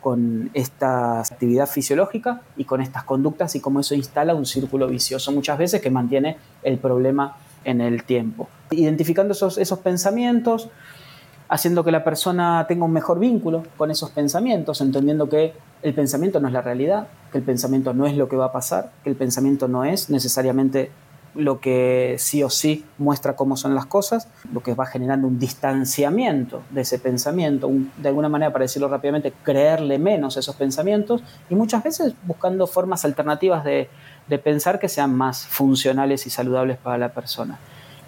con 0.00 0.50
esta 0.54 1.20
actividad 1.20 1.66
fisiológica 1.66 2.40
y 2.56 2.64
con 2.64 2.80
estas 2.80 3.04
conductas 3.04 3.56
y 3.56 3.60
cómo 3.60 3.80
eso 3.80 3.94
instala 3.94 4.34
un 4.34 4.46
círculo 4.46 4.86
vicioso 4.86 5.32
muchas 5.32 5.58
veces 5.58 5.82
que 5.82 5.90
mantiene 5.90 6.38
el 6.62 6.78
problema 6.78 7.36
en 7.64 7.80
el 7.80 8.04
tiempo. 8.04 8.48
Identificando 8.70 9.32
esos, 9.32 9.58
esos 9.58 9.78
pensamientos, 9.80 10.68
haciendo 11.48 11.84
que 11.84 11.92
la 11.92 12.04
persona 12.04 12.66
tenga 12.68 12.84
un 12.84 12.92
mejor 12.92 13.18
vínculo 13.18 13.62
con 13.76 13.90
esos 13.90 14.10
pensamientos, 14.10 14.80
entendiendo 14.80 15.28
que 15.28 15.54
el 15.82 15.94
pensamiento 15.94 16.40
no 16.40 16.48
es 16.48 16.54
la 16.54 16.62
realidad, 16.62 17.06
que 17.30 17.38
el 17.38 17.44
pensamiento 17.44 17.94
no 17.94 18.06
es 18.06 18.16
lo 18.16 18.28
que 18.28 18.36
va 18.36 18.46
a 18.46 18.52
pasar, 18.52 18.92
que 19.04 19.10
el 19.10 19.16
pensamiento 19.16 19.68
no 19.68 19.84
es 19.84 20.10
necesariamente 20.10 20.90
lo 21.36 21.60
que 21.60 22.16
sí 22.18 22.42
o 22.42 22.50
sí 22.50 22.84
muestra 22.98 23.36
cómo 23.36 23.56
son 23.56 23.74
las 23.74 23.86
cosas, 23.86 24.28
lo 24.52 24.62
que 24.62 24.74
va 24.74 24.86
generando 24.86 25.28
un 25.28 25.38
distanciamiento 25.38 26.62
de 26.70 26.80
ese 26.80 26.98
pensamiento, 26.98 27.70
de 27.98 28.08
alguna 28.08 28.28
manera, 28.28 28.52
para 28.52 28.62
decirlo 28.62 28.88
rápidamente, 28.88 29.32
creerle 29.42 29.98
menos 29.98 30.36
a 30.36 30.40
esos 30.40 30.56
pensamientos 30.56 31.22
y 31.50 31.54
muchas 31.54 31.84
veces 31.84 32.14
buscando 32.22 32.66
formas 32.66 33.04
alternativas 33.04 33.64
de, 33.64 33.90
de 34.26 34.38
pensar 34.38 34.78
que 34.78 34.88
sean 34.88 35.14
más 35.14 35.46
funcionales 35.46 36.26
y 36.26 36.30
saludables 36.30 36.78
para 36.78 36.96
la 36.96 37.10
persona. 37.10 37.58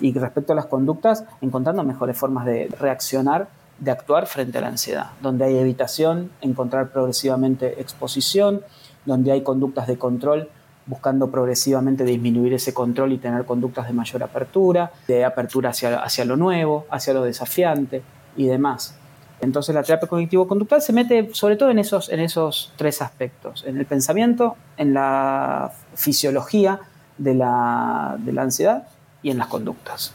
Y 0.00 0.12
respecto 0.12 0.52
a 0.52 0.56
las 0.56 0.66
conductas, 0.66 1.24
encontrando 1.40 1.82
mejores 1.84 2.16
formas 2.16 2.46
de 2.46 2.68
reaccionar, 2.78 3.48
de 3.78 3.90
actuar 3.90 4.26
frente 4.26 4.58
a 4.58 4.60
la 4.60 4.68
ansiedad, 4.68 5.10
donde 5.22 5.44
hay 5.44 5.56
evitación, 5.56 6.30
encontrar 6.40 6.90
progresivamente 6.90 7.80
exposición, 7.80 8.62
donde 9.04 9.32
hay 9.32 9.42
conductas 9.42 9.86
de 9.86 9.96
control, 9.96 10.48
buscando 10.86 11.30
progresivamente 11.30 12.04
disminuir 12.04 12.54
ese 12.54 12.72
control 12.74 13.12
y 13.12 13.18
tener 13.18 13.44
conductas 13.44 13.86
de 13.86 13.92
mayor 13.92 14.22
apertura, 14.22 14.90
de 15.06 15.24
apertura 15.24 15.70
hacia, 15.70 16.02
hacia 16.02 16.24
lo 16.24 16.36
nuevo, 16.36 16.86
hacia 16.90 17.12
lo 17.12 17.22
desafiante 17.22 18.02
y 18.36 18.46
demás. 18.46 18.96
Entonces 19.40 19.74
la 19.74 19.82
terapia 19.82 20.08
cognitivo-conductual 20.08 20.82
se 20.82 20.92
mete 20.92 21.30
sobre 21.32 21.56
todo 21.56 21.70
en 21.70 21.78
esos, 21.78 22.08
en 22.08 22.20
esos 22.20 22.72
tres 22.76 23.00
aspectos, 23.02 23.64
en 23.66 23.78
el 23.78 23.86
pensamiento, 23.86 24.56
en 24.76 24.94
la 24.94 25.70
fisiología 25.94 26.80
de 27.18 27.34
la, 27.34 28.16
de 28.18 28.32
la 28.32 28.42
ansiedad 28.42 28.88
y 29.28 29.30
en 29.30 29.38
las 29.38 29.48
conductas. 29.48 30.12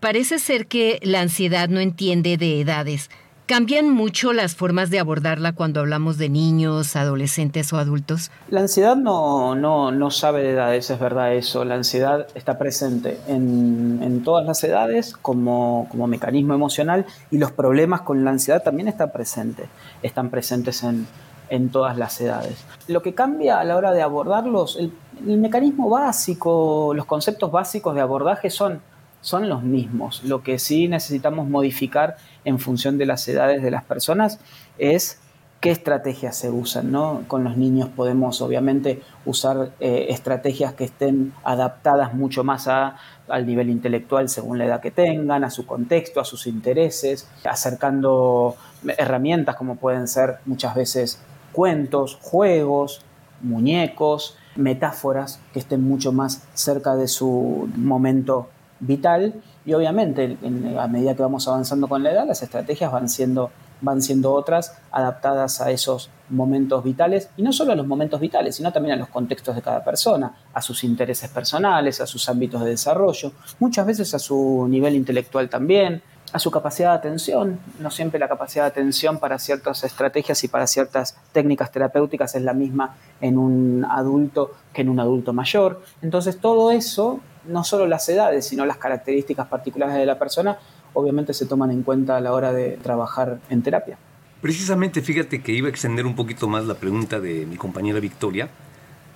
Parece 0.00 0.38
ser 0.38 0.66
que 0.66 1.00
la 1.02 1.20
ansiedad 1.20 1.68
no 1.68 1.80
entiende 1.80 2.36
de 2.36 2.60
edades. 2.60 3.10
¿Cambian 3.46 3.90
mucho 3.90 4.32
las 4.32 4.54
formas 4.54 4.90
de 4.90 5.00
abordarla 5.00 5.52
cuando 5.52 5.80
hablamos 5.80 6.18
de 6.18 6.28
niños, 6.28 6.94
adolescentes 6.94 7.72
o 7.72 7.78
adultos? 7.78 8.30
La 8.48 8.60
ansiedad 8.60 8.94
no, 8.94 9.56
no, 9.56 9.90
no 9.90 10.10
sabe 10.12 10.42
de 10.42 10.50
edades, 10.50 10.88
es 10.90 11.00
verdad 11.00 11.34
eso. 11.34 11.64
La 11.64 11.74
ansiedad 11.74 12.28
está 12.34 12.58
presente 12.58 13.18
en, 13.26 13.98
en 14.02 14.22
todas 14.22 14.46
las 14.46 14.62
edades 14.62 15.14
como, 15.16 15.88
como, 15.90 16.06
mecanismo 16.06 16.54
emocional 16.54 17.06
y 17.32 17.38
los 17.38 17.50
problemas 17.50 18.02
con 18.02 18.24
la 18.24 18.30
ansiedad 18.30 18.62
también 18.62 18.86
están 18.86 19.10
presentes. 19.10 19.66
Están 20.02 20.30
presentes 20.30 20.84
en, 20.84 21.08
en 21.48 21.70
todas 21.70 21.98
las 21.98 22.20
edades. 22.20 22.64
Lo 22.86 23.02
que 23.02 23.14
cambia 23.14 23.58
a 23.58 23.64
la 23.64 23.76
hora 23.76 23.92
de 23.92 24.02
abordarlos, 24.02 24.76
el, 24.76 24.92
el 25.26 25.38
mecanismo 25.38 25.88
básico, 25.88 26.92
los 26.94 27.06
conceptos 27.06 27.50
básicos 27.50 27.94
de 27.94 28.00
abordaje 28.00 28.50
son 28.50 28.80
son 29.20 29.48
los 29.48 29.62
mismos. 29.62 30.24
Lo 30.24 30.42
que 30.42 30.58
sí 30.58 30.88
necesitamos 30.88 31.48
modificar 31.48 32.16
en 32.44 32.58
función 32.58 32.98
de 32.98 33.06
las 33.06 33.26
edades 33.28 33.62
de 33.62 33.70
las 33.70 33.84
personas 33.84 34.40
es 34.78 35.20
qué 35.60 35.70
estrategias 35.70 36.36
se 36.36 36.48
usan. 36.50 36.90
¿no? 36.90 37.24
Con 37.28 37.44
los 37.44 37.56
niños 37.56 37.88
podemos 37.90 38.40
obviamente 38.40 39.02
usar 39.26 39.72
eh, 39.80 40.06
estrategias 40.08 40.72
que 40.74 40.84
estén 40.84 41.32
adaptadas 41.44 42.14
mucho 42.14 42.44
más 42.44 42.66
a, 42.66 42.96
al 43.28 43.46
nivel 43.46 43.68
intelectual 43.68 44.28
según 44.28 44.58
la 44.58 44.64
edad 44.64 44.80
que 44.80 44.90
tengan, 44.90 45.44
a 45.44 45.50
su 45.50 45.66
contexto, 45.66 46.20
a 46.20 46.24
sus 46.24 46.46
intereses, 46.46 47.28
acercando 47.44 48.56
herramientas 48.96 49.56
como 49.56 49.76
pueden 49.76 50.08
ser 50.08 50.38
muchas 50.46 50.74
veces 50.74 51.20
cuentos, 51.52 52.18
juegos, 52.22 53.02
muñecos, 53.42 54.38
metáforas 54.62 55.40
que 55.52 55.58
estén 55.58 55.82
mucho 55.82 56.12
más 56.12 56.42
cerca 56.54 56.96
de 56.96 57.08
su 57.08 57.68
momento 57.76 58.48
vital. 58.80 59.34
Y 59.66 59.74
obviamente 59.74 60.38
a 60.78 60.86
medida 60.88 61.14
que 61.14 61.22
vamos 61.22 61.46
avanzando 61.48 61.88
con 61.88 62.02
la 62.02 62.12
edad 62.12 62.26
las 62.26 62.42
estrategias 62.42 62.90
van 62.90 63.08
siendo 63.08 63.50
van 63.80 64.02
siendo 64.02 64.32
otras 64.32 64.76
adaptadas 64.90 65.60
a 65.60 65.70
esos 65.70 66.10
momentos 66.28 66.84
vitales, 66.84 67.30
y 67.36 67.42
no 67.42 67.52
solo 67.52 67.72
a 67.72 67.74
los 67.74 67.86
momentos 67.86 68.20
vitales, 68.20 68.56
sino 68.56 68.72
también 68.72 68.94
a 68.94 68.98
los 68.98 69.08
contextos 69.08 69.56
de 69.56 69.62
cada 69.62 69.82
persona, 69.82 70.32
a 70.52 70.62
sus 70.62 70.84
intereses 70.84 71.28
personales, 71.30 72.00
a 72.00 72.06
sus 72.06 72.28
ámbitos 72.28 72.62
de 72.62 72.70
desarrollo, 72.70 73.32
muchas 73.58 73.86
veces 73.86 74.14
a 74.14 74.18
su 74.18 74.66
nivel 74.68 74.94
intelectual 74.94 75.48
también, 75.48 76.02
a 76.32 76.38
su 76.38 76.50
capacidad 76.50 76.90
de 76.90 76.98
atención. 76.98 77.58
No 77.78 77.90
siempre 77.90 78.20
la 78.20 78.28
capacidad 78.28 78.64
de 78.64 78.68
atención 78.68 79.18
para 79.18 79.38
ciertas 79.38 79.84
estrategias 79.84 80.42
y 80.44 80.48
para 80.48 80.66
ciertas 80.66 81.16
técnicas 81.32 81.72
terapéuticas 81.72 82.34
es 82.34 82.42
la 82.42 82.54
misma 82.54 82.96
en 83.20 83.38
un 83.38 83.84
adulto 83.88 84.52
que 84.72 84.82
en 84.82 84.88
un 84.88 85.00
adulto 85.00 85.32
mayor. 85.32 85.82
Entonces 86.02 86.38
todo 86.38 86.70
eso, 86.70 87.20
no 87.44 87.64
solo 87.64 87.86
las 87.86 88.08
edades, 88.08 88.46
sino 88.46 88.64
las 88.66 88.76
características 88.76 89.48
particulares 89.48 89.96
de 89.96 90.06
la 90.06 90.18
persona, 90.18 90.58
obviamente 90.94 91.34
se 91.34 91.46
toman 91.46 91.70
en 91.70 91.82
cuenta 91.82 92.16
a 92.16 92.20
la 92.20 92.32
hora 92.32 92.52
de 92.52 92.78
trabajar 92.82 93.38
en 93.48 93.62
terapia. 93.62 93.98
Precisamente, 94.40 95.02
fíjate 95.02 95.42
que 95.42 95.52
iba 95.52 95.66
a 95.66 95.70
extender 95.70 96.06
un 96.06 96.14
poquito 96.14 96.48
más 96.48 96.64
la 96.64 96.74
pregunta 96.74 97.20
de 97.20 97.44
mi 97.44 97.56
compañera 97.56 98.00
Victoria. 98.00 98.48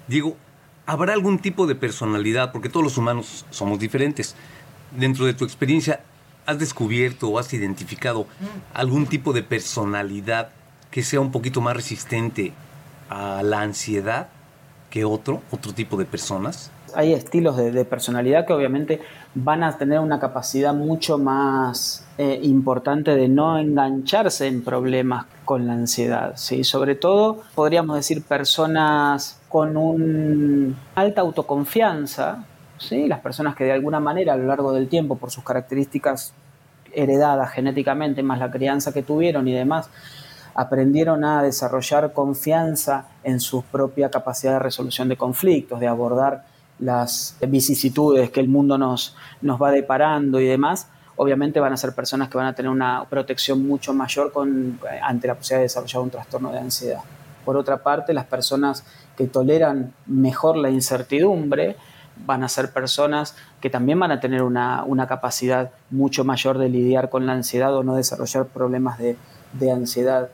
Diego, 0.07 0.37
¿habrá 0.85 1.15
algún 1.15 1.39
tipo 1.39 1.67
de 1.67 1.75
personalidad? 1.75 2.53
Porque 2.53 2.69
todos 2.69 2.85
los 2.85 2.99
humanos 2.99 3.47
somos 3.51 3.79
diferentes. 3.79 4.35
Dentro 4.91 5.25
de 5.25 5.33
tu 5.33 5.45
experiencia, 5.45 6.01
¿has 6.47 6.59
descubierto 6.59 7.29
o 7.29 7.39
has 7.39 7.53
identificado 7.53 8.27
algún 8.73 9.07
tipo 9.07 9.33
de 9.33 9.43
personalidad 9.43 10.51
que 10.91 11.03
sea 11.03 11.21
un 11.21 11.33
poquito 11.33 11.61
más 11.61 11.75
resistente 11.75 12.53
a 13.11 13.43
la 13.43 13.61
ansiedad 13.61 14.29
que 14.91 15.05
otro, 15.05 15.43
otro 15.51 15.73
tipo 15.73 15.97
de 15.97 16.05
personas? 16.05 16.71
hay 16.95 17.13
estilos 17.13 17.57
de, 17.57 17.85
personalidad 17.85 18.47
que 18.47 18.53
obviamente 18.53 19.01
van 19.35 19.63
a 19.63 19.77
tener 19.77 20.01
una 20.01 20.21
capacidad 20.21 20.73
mucho 20.75 21.19
más 21.19 22.07
eh, 22.19 22.41
importante 22.43 23.15
de 23.15 23.29
no 23.29 23.59
engancharse 23.59 24.47
en 24.47 24.63
problemas 24.63 25.27
con 25.45 25.67
la 25.67 25.75
ansiedad. 25.75 26.35
¿sí? 26.37 26.65
Sobre 26.65 26.95
todo, 26.95 27.43
podríamos 27.55 27.97
decir, 27.97 28.23
personas 28.23 29.41
con 29.49 29.77
una 29.77 30.75
alta 30.95 31.21
autoconfianza, 31.21 32.45
¿sí? 32.79 33.07
las 33.09 33.21
personas 33.21 33.55
que 33.55 33.65
de 33.65 33.73
alguna 33.73 34.01
manera 34.01 34.35
a 34.35 34.37
lo 34.37 34.47
largo 34.47 34.73
del 34.73 34.89
tiempo, 34.89 35.17
por 35.17 35.31
sus 35.31 35.45
características 35.45 36.35
heredadas 36.93 37.53
genéticamente, 37.53 38.23
más 38.23 38.39
la 38.39 38.51
crianza 38.51 38.93
que 38.93 39.03
tuvieron 39.03 39.49
y 39.49 39.53
demás, 39.53 39.91
aprendieron 40.55 41.25
a 41.25 41.43
desarrollar 41.43 42.13
confianza 42.13 43.09
en 43.25 43.41
su 43.41 43.63
propia 43.63 44.11
capacidad 44.11 44.53
de 44.55 44.59
resolución 44.61 45.09
de 45.09 45.17
conflictos, 45.17 45.81
de 45.81 45.89
abordar 45.89 46.45
las 46.79 47.37
vicisitudes 47.49 48.31
que 48.31 48.41
el 48.41 48.49
mundo 48.49 48.79
nos, 48.79 49.17
nos 49.43 49.61
va 49.61 49.71
deparando 49.71 50.41
y 50.41 50.47
demás, 50.47 50.89
obviamente 51.17 51.61
van 51.61 51.73
a 51.73 51.77
ser 51.77 51.95
personas 51.95 52.29
que 52.29 52.37
van 52.37 52.47
a 52.47 52.55
tener 52.55 52.71
una 52.71 53.05
protección 53.09 53.67
mucho 53.67 53.93
mayor 53.95 54.33
con, 54.33 54.79
ante 55.03 55.29
la 55.29 55.35
posibilidad 55.35 55.61
de 55.61 55.65
desarrollar 55.65 56.03
un 56.03 56.11
trastorno 56.11 56.53
de 56.53 56.59
ansiedad. 56.59 57.01
Por 57.45 57.57
otra 57.57 57.83
parte, 57.83 58.15
las 58.15 58.25
personas 58.25 58.85
que 59.17 59.27
toleran 59.27 59.93
mejor 60.07 60.57
la 60.57 60.71
incertidumbre 60.71 61.77
van 62.27 62.45
a 62.45 62.49
ser 62.49 62.73
personas 62.73 63.37
que 63.61 63.71
también 63.71 63.99
van 63.99 64.13
a 64.13 64.21
tener 64.21 64.43
una, 64.43 65.07
capacidad 65.09 65.71
mucho 65.91 66.25
mayor 66.25 66.59
de 66.59 66.69
lidiar 66.69 67.11
con 67.11 67.27
la 67.27 67.33
ansiedad 67.33 67.75
o 67.75 67.83
no 67.83 67.95
desarrollar 67.95 68.47
problemas 68.47 68.99
de, 68.99 69.17
ansiedad 69.71 70.31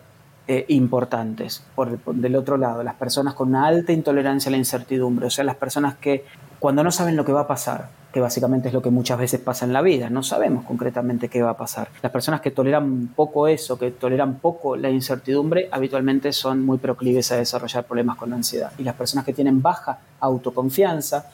eh, 0.48 0.64
importantes. 0.68 1.62
Por, 1.74 1.98
del 1.98 2.36
otro 2.36 2.56
lado, 2.56 2.82
las 2.82 2.94
personas 2.94 3.34
con 3.34 3.48
una 3.48 3.66
alta 3.66 3.92
intolerancia 3.92 4.48
a 4.48 4.52
la 4.52 4.56
incertidumbre, 4.56 5.26
o 5.26 5.30
sea, 5.30 5.44
las 5.44 5.56
personas 5.56 5.96
que 5.96 6.24
cuando 6.58 6.84
no 6.84 6.90
saben 6.92 7.16
lo 7.16 7.24
que 7.24 7.32
va 7.32 7.42
a 7.42 7.46
pasar, 7.46 7.88
que 8.12 8.20
básicamente 8.20 8.68
es 8.68 8.74
lo 8.74 8.82
que 8.82 8.90
muchas 8.90 9.18
veces 9.18 9.40
pasa 9.40 9.64
en 9.64 9.72
la 9.72 9.82
vida, 9.82 10.10
no 10.10 10.22
sabemos 10.22 10.64
concretamente 10.64 11.28
qué 11.28 11.42
va 11.42 11.50
a 11.50 11.56
pasar. 11.56 11.88
Las 12.02 12.12
personas 12.12 12.40
que 12.40 12.50
toleran 12.50 13.08
poco 13.14 13.48
eso, 13.48 13.78
que 13.78 13.90
toleran 13.92 14.34
poco 14.36 14.76
la 14.76 14.90
incertidumbre, 14.90 15.68
habitualmente 15.70 16.32
son 16.32 16.64
muy 16.64 16.78
proclives 16.78 17.32
a 17.32 17.36
desarrollar 17.36 17.84
problemas 17.84 18.16
con 18.16 18.30
la 18.30 18.36
ansiedad. 18.36 18.72
Y 18.78 18.82
las 18.82 18.94
personas 18.94 19.24
que 19.24 19.32
tienen 19.32 19.62
baja 19.62 20.00
autoconfianza 20.20 21.30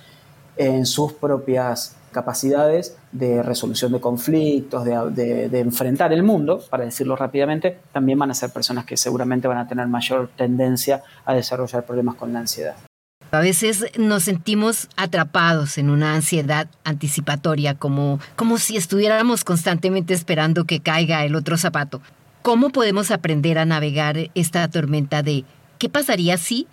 en 0.56 0.86
sus 0.86 1.12
propias 1.12 1.96
capacidades 2.16 2.96
de 3.12 3.42
resolución 3.42 3.92
de 3.92 4.00
conflictos, 4.00 4.86
de, 4.86 5.60
enfrentar 5.60 6.14
el 6.14 6.22
mundo, 6.22 6.64
para 6.70 6.84
decirlo 6.84 7.14
rápidamente, 7.14 7.78
también 7.92 8.18
van 8.18 8.30
a 8.30 8.34
ser 8.34 8.50
personas 8.50 8.86
que 8.86 8.96
seguramente 8.96 9.46
van 9.48 9.58
a 9.58 9.68
tener 9.68 9.86
mayor 9.86 10.30
tendencia 10.34 11.02
a 11.26 11.34
desarrollar 11.34 11.84
problemas 11.84 12.14
con 12.14 12.32
la 12.32 12.38
ansiedad. 12.38 12.74
A 13.32 13.40
veces 13.40 13.84
nos 13.98 14.22
sentimos 14.22 14.88
atrapados 14.96 15.76
en 15.76 15.90
una 15.90 16.14
ansiedad 16.14 16.68
anticipatoria, 16.84 17.74
como, 17.74 18.18
como 18.34 18.56
si 18.56 18.78
estuviéramos 18.78 19.44
constantemente 19.44 20.14
esperando 20.14 20.64
que 20.64 20.80
caiga 20.80 21.22
el 21.24 21.34
otro 21.34 21.58
zapato. 21.58 22.00
¿Cómo 22.40 22.70
podemos 22.70 23.10
aprender 23.10 23.58
a 23.58 23.66
navegar 23.66 24.30
esta 24.34 24.66
tormenta 24.68 25.22
de 25.22 25.44
qué 25.78 25.90
pasaría 25.90 26.38
si 26.38 26.66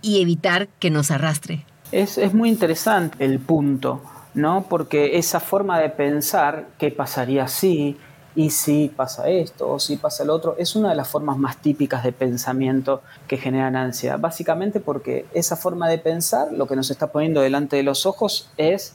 y 0.00 0.20
evitar 0.20 0.68
que 0.78 0.90
nos 0.90 1.10
arrastre? 1.10 1.64
Es, 1.92 2.18
es 2.18 2.34
muy 2.34 2.48
interesante 2.48 3.24
el 3.24 3.38
punto, 3.38 4.00
¿no? 4.34 4.66
Porque 4.68 5.18
esa 5.18 5.40
forma 5.40 5.78
de 5.78 5.88
pensar, 5.88 6.66
qué 6.78 6.90
pasaría 6.90 7.48
si, 7.48 7.96
y 8.36 8.50
si 8.50 8.92
pasa 8.94 9.28
esto 9.28 9.72
o 9.72 9.78
si 9.80 9.96
pasa 9.96 10.22
el 10.22 10.30
otro, 10.30 10.56
es 10.58 10.76
una 10.76 10.90
de 10.90 10.94
las 10.94 11.08
formas 11.08 11.38
más 11.38 11.56
típicas 11.56 12.04
de 12.04 12.12
pensamiento 12.12 13.02
que 13.26 13.38
generan 13.38 13.76
ansiedad. 13.76 14.20
Básicamente 14.20 14.78
porque 14.78 15.24
esa 15.32 15.56
forma 15.56 15.88
de 15.88 15.98
pensar 15.98 16.52
lo 16.52 16.66
que 16.66 16.76
nos 16.76 16.90
está 16.90 17.06
poniendo 17.06 17.40
delante 17.40 17.76
de 17.76 17.82
los 17.82 18.04
ojos 18.04 18.50
es 18.58 18.94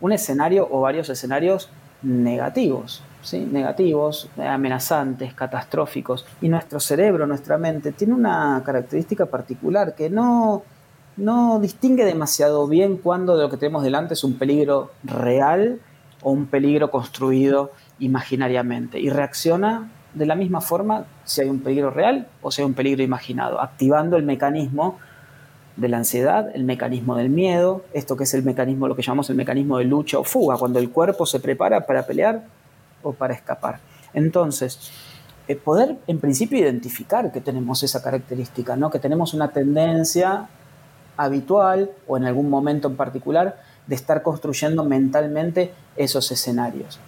un 0.00 0.12
escenario 0.12 0.68
o 0.70 0.82
varios 0.82 1.08
escenarios 1.08 1.70
negativos, 2.02 3.02
¿sí? 3.22 3.38
negativos, 3.40 4.28
amenazantes, 4.36 5.32
catastróficos. 5.32 6.26
Y 6.42 6.50
nuestro 6.50 6.78
cerebro, 6.78 7.26
nuestra 7.26 7.56
mente, 7.56 7.92
tiene 7.92 8.12
una 8.12 8.62
característica 8.64 9.26
particular 9.26 9.94
que 9.94 10.10
no, 10.10 10.62
no 11.18 11.58
distingue 11.58 12.04
demasiado 12.04 12.66
bien 12.68 12.96
cuando 12.96 13.36
de 13.36 13.42
lo 13.42 13.50
que 13.50 13.56
tenemos 13.56 13.82
delante 13.82 14.14
es 14.14 14.24
un 14.24 14.38
peligro 14.38 14.92
real 15.02 15.80
o 16.22 16.30
un 16.30 16.46
peligro 16.46 16.90
construido 16.90 17.72
imaginariamente 17.98 19.00
y 19.00 19.10
reacciona 19.10 19.90
de 20.14 20.26
la 20.26 20.36
misma 20.36 20.60
forma 20.60 21.04
si 21.24 21.42
hay 21.42 21.48
un 21.48 21.60
peligro 21.60 21.90
real 21.90 22.28
o 22.40 22.50
si 22.50 22.62
hay 22.62 22.66
un 22.66 22.74
peligro 22.74 23.02
imaginado, 23.02 23.60
activando 23.60 24.16
el 24.16 24.22
mecanismo 24.22 24.98
de 25.76 25.88
la 25.88 25.98
ansiedad, 25.98 26.50
el 26.54 26.64
mecanismo 26.64 27.16
del 27.16 27.30
miedo, 27.30 27.84
esto 27.92 28.16
que 28.16 28.24
es 28.24 28.34
el 28.34 28.42
mecanismo, 28.42 28.88
lo 28.88 28.96
que 28.96 29.02
llamamos 29.02 29.30
el 29.30 29.36
mecanismo 29.36 29.78
de 29.78 29.84
lucha 29.84 30.18
o 30.18 30.24
fuga, 30.24 30.56
cuando 30.56 30.78
el 30.78 30.90
cuerpo 30.90 31.26
se 31.26 31.40
prepara 31.40 31.86
para 31.86 32.04
pelear 32.04 32.44
o 33.02 33.12
para 33.12 33.34
escapar. 33.34 33.78
Entonces, 34.12 34.90
eh, 35.46 35.54
poder 35.56 35.96
en 36.06 36.18
principio 36.18 36.58
identificar 36.58 37.30
que 37.30 37.40
tenemos 37.40 37.82
esa 37.82 38.02
característica, 38.02 38.76
¿no? 38.76 38.90
que 38.90 38.98
tenemos 38.98 39.34
una 39.34 39.48
tendencia 39.50 40.48
habitual 41.18 41.90
o 42.06 42.16
en 42.16 42.24
algún 42.24 42.48
momento 42.48 42.88
en 42.88 42.96
particular 42.96 43.60
de 43.86 43.94
estar 43.94 44.22
construyendo 44.22 44.84
mentalmente 44.84 45.74
esos 45.96 46.30
escenarios 46.30 46.98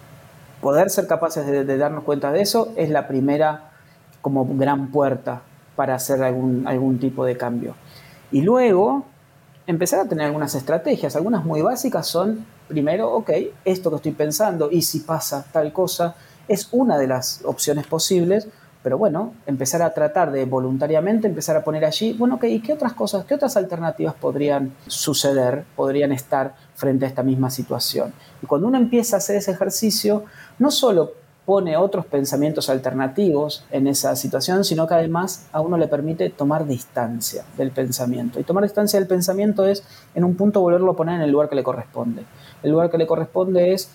poder 0.60 0.90
ser 0.90 1.06
capaces 1.06 1.46
de, 1.46 1.76
darnos 1.76 2.04
cuenta 2.04 2.32
de 2.32 2.42
eso 2.42 2.72
es 2.76 2.90
la 2.90 3.08
primera 3.08 3.70
como 4.20 4.46
gran 4.46 4.90
puerta 4.90 5.42
para 5.74 5.94
hacer 5.94 6.22
algún, 6.22 6.66
algún 6.66 6.98
tipo 6.98 7.24
de 7.24 7.36
cambio. 7.36 7.74
Y 8.30 8.42
luego 8.42 9.04
empezar 9.66 10.00
a 10.00 10.04
tener 10.04 10.26
algunas 10.26 10.54
estrategias, 10.54 11.16
algunas 11.16 11.44
muy 11.44 11.62
básicas 11.62 12.06
son, 12.06 12.44
primero, 12.68 13.10
ok, 13.12 13.30
esto 13.64 13.90
que 13.90 13.96
estoy 13.96 14.12
pensando 14.12 14.70
y 14.70 14.82
si 14.82 15.00
pasa 15.00 15.46
tal 15.50 15.72
cosa, 15.72 16.14
es 16.48 16.68
una 16.72 16.98
de 16.98 17.06
las 17.06 17.40
opciones 17.44 17.86
posibles, 17.86 18.48
pero 18.82 18.96
bueno, 18.96 19.34
empezar 19.46 19.82
a 19.82 19.92
tratar 19.92 20.32
de 20.32 20.44
voluntariamente 20.44 21.28
empezar 21.28 21.56
a 21.56 21.64
poner 21.64 21.84
allí, 21.84 22.14
bueno, 22.14 22.36
ok, 22.36 22.44
¿y 22.44 22.60
qué 22.60 22.72
otras 22.72 22.94
cosas, 22.94 23.24
qué 23.24 23.34
otras 23.34 23.56
alternativas 23.56 24.14
podrían 24.14 24.72
suceder, 24.86 25.64
podrían 25.76 26.12
estar 26.12 26.54
frente 26.74 27.04
a 27.04 27.08
esta 27.08 27.22
misma 27.22 27.50
situación? 27.50 28.12
Y 28.42 28.46
cuando 28.46 28.68
uno 28.68 28.78
empieza 28.78 29.16
a 29.16 29.18
hacer 29.18 29.36
ese 29.36 29.50
ejercicio, 29.50 30.24
no 30.58 30.70
solo 30.70 31.12
pone 31.44 31.76
otros 31.76 32.06
pensamientos 32.06 32.70
alternativos 32.70 33.64
en 33.70 33.86
esa 33.86 34.14
situación, 34.14 34.64
sino 34.64 34.86
que 34.86 34.94
además 34.94 35.46
a 35.52 35.60
uno 35.60 35.76
le 35.76 35.88
permite 35.88 36.30
tomar 36.30 36.66
distancia 36.66 37.44
del 37.56 37.72
pensamiento. 37.72 38.38
Y 38.38 38.44
tomar 38.44 38.62
distancia 38.62 38.98
del 38.98 39.08
pensamiento 39.08 39.64
es, 39.66 39.82
en 40.14 40.24
un 40.24 40.36
punto, 40.36 40.60
volverlo 40.60 40.92
a 40.92 40.96
poner 40.96 41.16
en 41.16 41.22
el 41.22 41.30
lugar 41.30 41.48
que 41.48 41.56
le 41.56 41.64
corresponde. 41.64 42.24
El 42.62 42.70
lugar 42.70 42.90
que 42.90 42.98
le 42.98 43.06
corresponde 43.06 43.72
es 43.72 43.90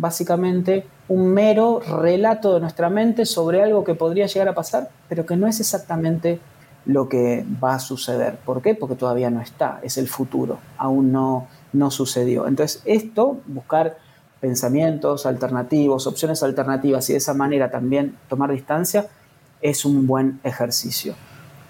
básicamente 0.00 0.86
un 1.08 1.32
mero 1.32 1.80
relato 1.80 2.54
de 2.54 2.60
nuestra 2.60 2.88
mente 2.88 3.26
sobre 3.26 3.62
algo 3.62 3.84
que 3.84 3.94
podría 3.94 4.26
llegar 4.26 4.48
a 4.48 4.54
pasar, 4.54 4.90
pero 5.08 5.26
que 5.26 5.36
no 5.36 5.46
es 5.46 5.60
exactamente 5.60 6.40
lo 6.86 7.08
que 7.08 7.44
va 7.62 7.74
a 7.74 7.78
suceder. 7.78 8.36
¿Por 8.36 8.62
qué? 8.62 8.74
Porque 8.74 8.96
todavía 8.96 9.30
no 9.30 9.40
está, 9.40 9.80
es 9.82 9.98
el 9.98 10.08
futuro, 10.08 10.58
aún 10.78 11.12
no, 11.12 11.48
no 11.72 11.90
sucedió. 11.90 12.46
Entonces, 12.46 12.82
esto, 12.84 13.38
buscar 13.46 13.98
pensamientos 14.40 15.26
alternativos, 15.26 16.06
opciones 16.06 16.42
alternativas 16.42 17.08
y 17.10 17.12
de 17.12 17.18
esa 17.18 17.34
manera 17.34 17.70
también 17.70 18.16
tomar 18.28 18.50
distancia, 18.50 19.06
es 19.60 19.84
un 19.84 20.06
buen 20.06 20.40
ejercicio. 20.42 21.14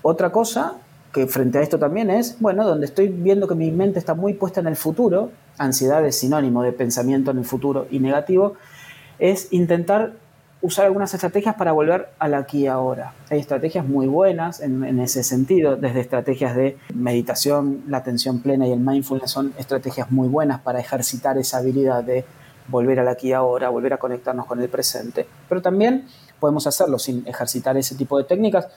Otra 0.02 0.30
cosa 0.30 0.74
que 1.12 1.26
frente 1.26 1.58
a 1.58 1.62
esto 1.62 1.78
también 1.78 2.10
es, 2.10 2.38
bueno, 2.40 2.66
donde 2.66 2.86
estoy 2.86 3.08
viendo 3.08 3.48
que 3.48 3.54
mi 3.54 3.70
mente 3.70 3.98
está 3.98 4.14
muy 4.14 4.34
puesta 4.34 4.60
en 4.60 4.66
el 4.66 4.76
futuro, 4.76 5.30
ansiedad 5.58 6.04
es 6.06 6.18
sinónimo 6.18 6.62
de 6.62 6.72
pensamiento 6.72 7.30
en 7.30 7.38
el 7.38 7.44
futuro 7.44 7.86
y 7.90 7.98
negativo, 7.98 8.54
es 9.18 9.52
intentar 9.52 10.12
usar 10.62 10.86
algunas 10.86 11.12
estrategias 11.14 11.54
para 11.54 11.72
volver 11.72 12.10
al 12.18 12.34
aquí 12.34 12.60
y 12.60 12.66
ahora. 12.66 13.14
Hay 13.30 13.38
estrategias 13.38 13.86
muy 13.86 14.06
buenas 14.06 14.60
en, 14.60 15.00
ese 15.00 15.24
sentido, 15.24 15.76
desde 15.76 16.00
estrategias 16.00 16.54
de 16.54 16.76
meditación, 16.94 17.82
la 17.88 17.98
atención 17.98 18.40
plena 18.40 18.66
y 18.66 18.72
el 18.72 18.80
mindfulness 18.80 19.30
son 19.30 19.54
estrategias 19.58 20.10
muy 20.10 20.28
buenas 20.28 20.60
para 20.60 20.80
ejercitar 20.80 21.38
esa 21.38 21.58
habilidad 21.58 22.04
de 22.04 22.24
volver 22.68 23.00
al 23.00 23.08
aquí 23.08 23.28
y 23.28 23.32
ahora, 23.32 23.68
volver 23.70 23.94
a 23.94 23.96
conectarnos 23.96 24.46
con 24.46 24.60
el 24.60 24.68
presente. 24.68 25.26
Pero 25.48 25.62
también 25.62 26.06
podemos 26.38 26.66
hacerlo 26.66 26.98
sin 26.98 27.26
ejercitar 27.26 27.76
ese 27.76 27.94
tipo 27.94 28.18
de 28.18 28.24
técnicas. 28.24 28.68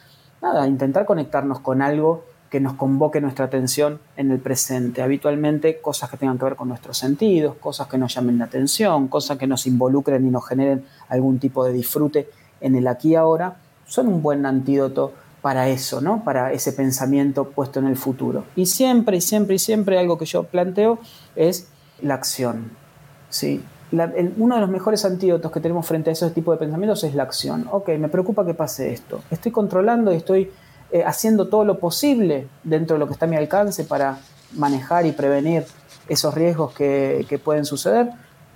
Nada, 0.44 0.68
intentar 0.68 1.06
conectarnos 1.06 1.62
con 1.62 1.82
algo 1.82 2.26
que 2.50 2.60
nos 2.60 2.74
convoque 2.74 3.22
nuestra 3.22 3.46
atención 3.46 4.02
en 4.18 4.30
el 4.30 4.40
presente. 4.40 5.02
Habitualmente 5.02 5.80
cosas 5.80 6.10
que 6.10 6.18
tengan 6.18 6.38
que 6.38 6.44
ver 6.44 6.58
con 6.58 6.68
nuestros 6.68 6.98
sentidos, 6.98 7.56
cosas 7.56 7.88
que 7.88 7.98
nos 7.98 8.14
llamen 8.14 8.38
la 8.38 8.46
atención, 8.46 9.08
cosas 9.08 9.38
que 9.38 9.48
nos 9.48 9.66
involucren 9.68 10.28
y 10.28 10.30
nos 10.30 10.46
generen 10.46 10.84
algún 11.08 11.40
tipo 11.40 11.64
de 11.64 11.72
disfrute 11.72 12.30
en 12.60 12.76
el 12.76 12.88
aquí 12.88 13.12
y 13.12 13.16
ahora, 13.16 13.56
son 13.86 14.10
un 14.10 14.22
buen 14.22 14.46
antídoto 14.46 15.14
para 15.42 15.70
eso, 15.70 16.02
¿no? 16.02 16.26
Para 16.26 16.52
ese 16.52 16.74
pensamiento 16.74 17.50
puesto 17.50 17.80
en 17.80 17.88
el 17.88 17.96
futuro. 17.96 18.44
Y 18.58 18.66
siempre, 18.66 19.18
y 19.18 19.22
siempre, 19.22 19.56
y 19.56 19.60
siempre 19.60 19.98
algo 19.98 20.18
que 20.18 20.26
yo 20.26 20.44
planteo 20.44 21.00
es 21.38 21.70
la 22.02 22.16
acción. 22.16 22.84
¿sí? 23.30 23.64
Uno 24.38 24.56
de 24.56 24.62
los 24.62 24.70
mejores 24.70 25.06
antídotos 25.06 25.52
que 25.52 25.60
tenemos 25.60 25.86
frente 25.86 26.10
a 26.10 26.14
ese 26.14 26.30
tipo 26.32 26.52
de 26.52 26.58
pensamientos 26.58 27.04
es 27.04 27.14
la 27.16 27.24
acción. 27.24 27.68
Ok, 27.72 27.90
me 28.00 28.10
preocupa 28.10 28.46
que 28.46 28.54
pase 28.54 28.92
esto. 28.92 29.22
Estoy 29.30 29.52
controlando 29.52 30.12
y 30.12 30.16
estoy 30.16 30.52
eh, 30.92 31.04
haciendo 31.06 31.48
todo 31.48 31.64
lo 31.64 31.80
posible 31.80 32.48
dentro 32.64 32.96
de 32.96 33.00
lo 33.00 33.08
que 33.08 33.14
está 33.14 33.26
a 33.26 33.30
mi 33.30 33.36
alcance 33.36 33.84
para 33.84 34.18
manejar 34.54 35.06
y 35.06 35.12
prevenir 35.12 35.66
esos 36.08 36.34
riesgos 36.34 36.74
que, 36.74 37.40
pueden 37.44 37.66
suceder. 37.66 38.10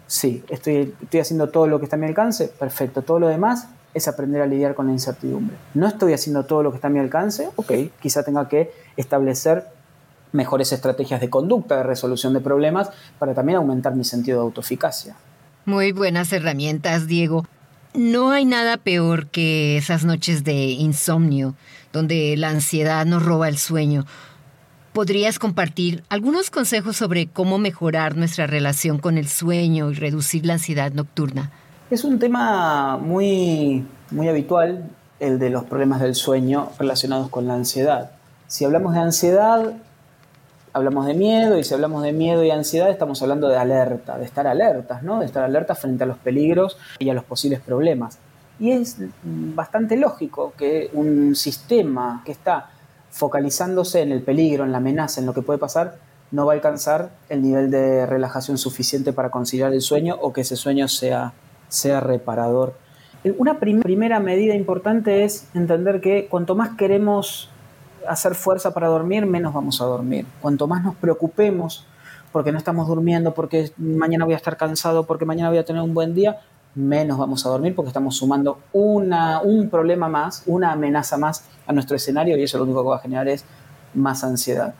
Sí, 0.08 0.44
estoy, 0.50 0.96
estoy 1.02 1.20
haciendo 1.20 1.50
todo 1.50 1.68
lo 1.68 1.80
que 1.80 1.86
está 1.86 1.98
a 1.98 2.00
mi 2.00 2.08
alcance. 2.08 2.48
Perfecto. 2.48 3.02
Todo 3.02 3.20
lo 3.20 3.28
demás 3.28 3.68
es 3.94 4.08
aprender 4.08 4.42
a 4.42 4.46
lidiar 4.46 4.76
con 4.76 4.88
la 4.88 4.94
incertidumbre. 4.94 5.56
No 5.74 5.88
estoy 5.88 6.14
haciendo 6.14 6.46
todo 6.46 6.64
lo 6.64 6.72
que 6.72 6.78
está 6.78 6.88
a 6.88 6.92
mi 6.92 7.00
alcance. 7.00 7.50
Ok, 7.56 7.72
quizá 8.00 8.24
tenga 8.24 8.48
que 8.48 8.72
establecer 8.96 9.66
mejores 10.32 10.72
estrategias 10.72 11.22
de 11.22 11.30
conducta, 11.30 11.78
de 11.78 11.84
resolución 11.84 12.34
de 12.34 12.40
problemas, 12.40 12.90
para 13.20 13.34
también 13.34 13.58
aumentar 13.58 13.96
mi 13.96 14.04
sentido 14.04 14.40
de 14.40 14.46
autoeficacia. 14.46 15.16
Muy 15.68 15.92
buenas 15.92 16.32
herramientas, 16.32 17.08
Diego. 17.08 17.46
No 17.94 18.32
hay 18.32 18.46
nada 18.46 18.78
peor 18.78 19.28
que 19.28 19.76
esas 19.76 20.06
noches 20.06 20.46
de 20.46 20.54
insomnio, 20.54 21.56
donde 21.92 22.38
la 22.38 22.48
ansiedad 22.48 23.06
nos 23.06 23.22
roba 23.22 23.50
el 23.50 23.58
sueño. 23.58 24.06
¿Podrías 24.94 25.40
compartir 25.40 26.06
algunos 26.08 26.52
consejos 26.52 26.96
sobre 26.96 27.28
cómo 27.28 27.58
mejorar 27.58 28.16
nuestra 28.16 28.48
relación 28.48 28.98
con 28.98 29.18
el 29.18 29.28
sueño 29.28 29.92
y 29.92 29.96
reducir 29.96 30.46
la 30.46 30.54
ansiedad 30.54 30.94
nocturna? 30.94 31.52
Es 31.92 32.06
un 32.06 32.18
tema 32.18 32.96
muy, 32.96 33.86
muy 34.12 34.30
habitual, 34.30 34.90
el 35.20 35.38
de 35.38 35.50
los 35.50 35.66
problemas 35.66 36.00
del 36.00 36.16
sueño 36.16 36.72
relacionados 36.80 37.30
con 37.30 37.46
la 37.46 37.56
ansiedad. 37.56 38.12
Si 38.48 38.64
hablamos 38.64 38.94
de 38.94 39.02
ansiedad, 39.02 39.74
hablamos 40.78 41.06
de 41.06 41.14
miedo 41.14 41.58
y 41.58 41.64
si 41.64 41.74
hablamos 41.74 42.04
de 42.04 42.14
miedo 42.14 42.44
y 42.44 42.52
ansiedad 42.52 42.90
estamos 42.90 43.22
hablando 43.22 43.50
de 43.50 43.58
alerta, 43.58 44.18
de 44.18 44.26
estar 44.26 44.48
alertas, 44.48 45.04
¿no? 45.04 45.20
De 45.20 45.26
estar 45.26 45.44
alertas 45.44 45.80
frente 45.80 46.04
a 46.04 46.08
los 46.08 46.18
peligros 46.18 46.78
y 47.00 47.10
a 47.10 47.14
los 47.14 47.24
posibles 47.24 47.60
problemas. 47.60 48.20
Y 48.60 48.72
es 48.72 48.98
bastante 49.24 49.98
lógico 49.98 50.54
que 50.58 50.90
un 50.94 51.36
sistema 51.36 52.22
que 52.26 52.32
está 52.32 52.70
focalizándose 53.10 54.02
en 54.02 54.12
el 54.12 54.22
peligro, 54.22 54.64
en 54.64 54.72
la 54.72 54.78
amenaza, 54.78 55.20
en 55.20 55.26
lo 55.26 55.34
que 55.34 55.42
puede 55.42 55.60
pasar, 55.60 55.96
no 56.32 56.46
va 56.46 56.54
a 56.54 56.56
alcanzar 56.56 57.10
el 57.30 57.42
nivel 57.42 57.72
de 57.72 58.06
relajación 58.06 58.58
suficiente 58.58 59.14
para 59.14 59.30
conciliar 59.32 59.74
el 59.74 59.82
sueño 59.82 60.18
o 60.22 60.34
que 60.34 60.42
ese 60.42 60.56
sueño 60.56 60.88
sea, 60.88 61.34
sea 61.70 62.00
reparador. 62.00 62.76
Una 63.38 63.60
primera 63.60 64.20
medida 64.20 64.54
importante 64.54 65.24
es 65.24 65.48
entender 65.54 66.02
que 66.02 66.28
cuanto 66.28 66.56
más 66.56 66.78
queremos 66.78 67.50
hacer 68.08 68.36
fuerza 68.36 68.74
para 68.74 68.88
dormir, 68.88 69.26
menos 69.26 69.54
vamos 69.54 69.82
a 69.82 69.86
dormir. 69.86 70.26
Cuanto 70.42 70.68
más 70.68 70.84
nos 70.84 70.96
preocupemos 70.96 71.86
porque 72.32 72.52
no 72.52 72.58
estamos 72.58 72.88
durmiendo, 72.88 73.34
porque 73.34 73.72
mañana 73.78 74.26
voy 74.26 74.34
a 74.34 74.38
estar 74.38 74.58
cansado, 74.58 75.06
porque 75.06 75.26
mañana 75.26 75.50
voy 75.50 75.58
a 75.58 75.66
tener 75.66 75.82
un 75.82 75.94
buen 75.94 76.14
día, 76.14 76.40
menos 76.76 77.18
vamos 77.18 77.46
a 77.46 77.50
dormir 77.50 77.74
porque 77.74 77.88
estamos 77.88 78.16
sumando 78.16 78.60
un 78.74 79.70
problema 79.72 80.08
más, 80.08 80.44
una 80.46 80.74
amenaza 80.74 81.18
más 81.18 81.46
a 81.66 81.74
nuestro 81.74 81.96
escenario 81.96 82.38
y 82.38 82.44
eso 82.44 82.58
lo 82.58 82.66
único 82.66 82.84
que 82.84 82.90
va 82.90 82.96
a 82.98 83.00
generar 83.00 83.28
es 83.28 83.44
más 83.96 84.24
ansiedad. 84.24 84.76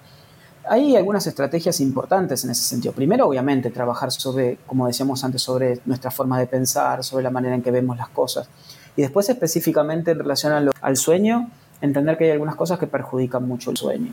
Hay 0.70 0.98
algunas 0.98 1.26
estrategias 1.26 1.80
importantes 1.80 2.44
en 2.44 2.52
ese 2.52 2.62
sentido. 2.62 2.94
Primero, 2.94 3.26
obviamente, 3.26 3.72
trabajar 3.72 4.12
sobre, 4.12 4.58
como 4.68 4.86
decíamos 4.86 5.24
antes, 5.24 5.42
sobre 5.42 5.80
nuestra 5.86 6.12
forma 6.12 6.38
de 6.38 6.46
pensar, 6.46 7.04
sobre 7.06 7.24
la 7.24 7.30
manera 7.32 7.56
en 7.56 7.62
que 7.62 7.72
vemos 7.72 7.98
las 7.98 8.10
cosas. 8.10 8.50
Y 8.98 9.02
después, 9.02 9.30
específicamente 9.30 10.12
en 10.12 10.20
relación 10.20 10.70
al 10.82 10.98
sueño, 10.98 11.50
entender 11.82 12.18
que 12.18 12.26
hay 12.26 12.32
algunas 12.32 12.56
cosas 12.56 12.80
que 12.80 12.88
perjudican 12.88 13.48
mucho 13.48 13.72
el 13.72 13.78
sueño. 13.78 14.12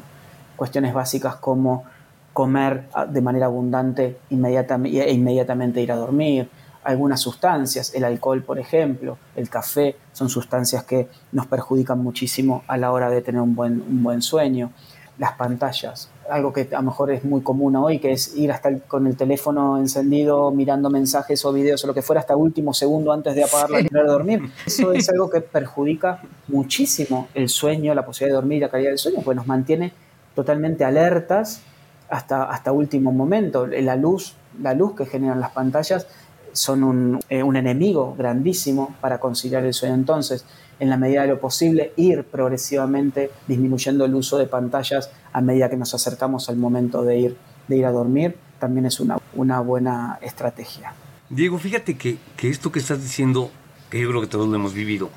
Cuestiones 0.57 0.95
básicas 0.95 1.37
como 1.37 1.85
comer 2.33 2.85
ah, 2.93 3.07
de 3.07 3.21
manera 3.21 3.47
abundante 3.47 4.19
e 4.31 5.13
inmediatamente 5.15 5.81
ir 5.81 5.93
a 5.93 5.97
dormir, 5.97 6.49
algunas 6.83 7.21
sustancias, 7.21 7.95
el 7.95 8.05
alcohol 8.05 8.43
por 8.43 8.59
ejemplo, 8.59 9.17
el 9.37 9.49
café, 9.49 9.97
son 10.13 10.29
sustancias 10.29 10.85
que 10.85 11.09
nos 11.33 11.47
perjudican 11.47 11.99
muchísimo 11.99 12.63
a 12.67 12.77
la 12.77 12.93
hora 12.93 13.09
de 13.09 13.23
tener 13.23 13.41
un 13.41 13.55
buen, 13.55 13.83
un 13.89 14.03
buen 14.03 14.21
sueño 14.21 14.71
las 15.19 15.33
pantallas. 15.33 16.11
Algo 16.29 16.53
que 16.53 16.69
a 16.73 16.77
lo 16.77 16.83
mejor 16.83 17.11
es 17.11 17.25
muy 17.25 17.43
común 17.43 17.77
hoy, 17.77 17.99
que 17.99 18.13
es 18.13 18.37
ir 18.37 18.51
hasta 18.51 18.79
con 18.81 19.07
el 19.07 19.17
teléfono 19.17 19.79
encendido, 19.79 20.51
mirando 20.51 20.91
mensajes 20.91 21.45
o 21.45 21.53
videos 21.53 21.85
o 21.85 21.87
lo 21.87 21.95
que 21.95 22.03
fuera 22.03 22.21
hasta 22.21 22.33
el 22.33 22.41
último 22.41 22.73
segundo 22.73 23.13
antes 23.13 23.35
de 23.35 23.45
apagarla 23.45 23.81
y 23.81 23.85
de 23.85 24.03
dormir. 24.03 24.41
Eso 24.67 24.93
es 24.93 25.09
algo 25.11 25.29
que 25.29 25.41
perjudica 25.41 26.23
muchísimo 26.49 27.29
el 27.35 27.49
sueño, 27.49 27.95
la 27.95 28.07
posibilidad 28.07 28.37
de 28.37 28.43
dormir, 28.43 28.63
la 28.63 28.69
calidad 28.71 28.91
del 28.91 28.99
sueño, 28.99 29.19
pues 29.25 29.37
nos 29.37 29.47
mantiene 29.47 29.93
totalmente 30.35 30.85
alertas 30.85 31.61
hasta, 32.09 32.45
hasta 32.45 32.73
último 32.73 33.13
momento. 33.13 33.67
La 33.67 33.97
luz, 33.97 34.35
la 34.61 34.75
luz 34.75 34.95
que 34.95 35.07
generan 35.07 35.41
las 35.41 35.51
pantallas 35.51 36.07
son 36.55 36.83
un, 36.83 37.21
eh, 37.29 37.43
un 37.43 37.57
enemigo 37.57 38.15
grandísimo 38.17 38.97
para 39.01 39.19
conciliar 39.21 39.65
el 39.65 39.75
sueño. 39.75 39.95
Entonces, 39.95 40.47
en 40.81 40.89
la 40.89 40.97
medida 40.97 41.23
de 41.23 41.29
lo 41.29 41.41
posible, 41.41 41.93
ir 41.97 42.25
progresivamente 42.25 43.31
disminuyendo 43.47 44.05
el 44.05 44.15
uso 44.15 44.39
de 44.39 44.47
pantallas 44.47 45.11
a 45.33 45.41
medida 45.41 45.69
que 45.69 45.77
nos 45.77 45.95
acercamos 45.95 46.49
al 46.49 46.57
momento 46.57 47.03
de 47.03 47.19
ir, 47.19 47.37
de 47.69 47.77
ir 47.77 47.87
a 47.87 47.93
dormir, 47.93 48.37
también 48.59 48.87
es 48.87 49.01
una, 49.01 49.19
una 49.35 49.61
buena 49.61 50.19
estrategia. 50.23 50.95
Diego, 51.29 51.59
fíjate 51.59 51.97
que, 51.97 52.19
que 52.37 52.49
esto 52.49 52.73
que 52.73 52.79
estás 52.79 53.03
diciendo, 53.03 53.51
que 53.91 54.01
yo 54.01 54.09
creo 54.09 54.21
que 54.21 54.27
todos 54.27 54.49
lo 54.49 54.55
hemos 54.55 54.75
vivido, 54.75 55.11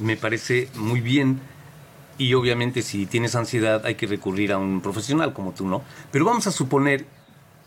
me 0.00 0.16
parece 0.16 0.68
muy 0.74 1.00
bien 1.00 1.40
y 2.16 2.34
obviamente 2.34 2.82
si 2.82 3.06
tienes 3.06 3.34
ansiedad 3.34 3.86
hay 3.86 3.94
que 3.94 4.06
recurrir 4.06 4.52
a 4.52 4.58
un 4.58 4.80
profesional 4.80 5.32
como 5.32 5.52
tú, 5.52 5.66
¿no? 5.66 5.82
Pero 6.10 6.24
vamos 6.24 6.46
a 6.46 6.52
suponer 6.52 7.06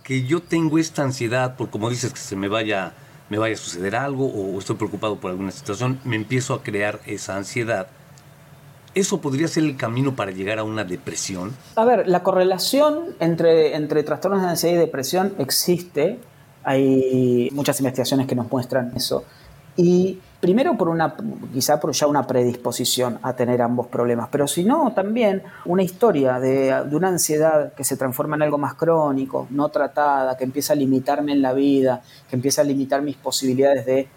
que 0.03 0.25
yo 0.25 0.41
tengo 0.41 0.77
esta 0.77 1.03
ansiedad 1.03 1.55
por, 1.55 1.69
como 1.69 1.89
dices, 1.89 2.11
que 2.11 2.19
se 2.19 2.35
me 2.35 2.47
vaya 2.47 2.93
me 3.31 3.37
vaya 3.37 3.55
a 3.55 3.57
suceder 3.57 3.95
algo 3.95 4.27
o 4.27 4.59
estoy 4.59 4.75
preocupado 4.75 5.15
por 5.15 5.31
alguna 5.31 5.51
situación, 5.51 6.01
me 6.03 6.17
empiezo 6.17 6.53
a 6.53 6.63
crear 6.63 6.99
esa 7.05 7.37
ansiedad. 7.37 7.87
¿Eso 8.93 9.21
podría 9.21 9.47
ser 9.47 9.63
el 9.63 9.77
camino 9.77 10.17
para 10.17 10.31
llegar 10.31 10.59
a 10.59 10.65
una 10.65 10.83
depresión? 10.83 11.55
A 11.77 11.85
ver, 11.85 12.09
la 12.09 12.23
correlación 12.23 13.15
entre, 13.21 13.77
entre 13.77 14.03
trastornos 14.03 14.41
de 14.41 14.49
ansiedad 14.49 14.75
y 14.75 14.79
depresión 14.79 15.33
existe. 15.39 16.19
Hay 16.65 17.47
muchas 17.53 17.79
investigaciones 17.79 18.27
que 18.27 18.35
nos 18.35 18.51
muestran 18.51 18.91
eso. 18.97 19.23
Y 19.77 20.19
primero 20.41 20.75
por 20.75 20.89
una, 20.89 21.15
quizá 21.53 21.79
por 21.79 21.93
ya 21.93 22.07
una 22.07 22.27
predisposición 22.27 23.19
a 23.21 23.33
tener 23.33 23.61
ambos 23.61 23.87
problemas, 23.87 24.27
pero 24.31 24.47
si 24.47 24.65
no, 24.65 24.91
también 24.93 25.43
una 25.65 25.83
historia 25.83 26.39
de, 26.39 26.83
de, 26.89 26.95
una 26.95 27.07
ansiedad 27.07 27.73
que 27.73 27.83
se 27.83 27.95
transforma 27.95 28.35
en 28.35 28.41
algo 28.41 28.57
más 28.57 28.73
crónico, 28.73 29.47
no 29.51 29.69
tratada, 29.69 30.35
que 30.35 30.43
empieza 30.43 30.73
a 30.73 30.75
limitarme 30.75 31.31
en 31.31 31.41
la 31.41 31.53
vida, 31.53 32.01
que 32.27 32.35
empieza 32.35 32.61
a 32.61 32.65
limitar 32.65 33.03
mis 33.03 33.15
posibilidades 33.15 33.85
de 33.85 34.09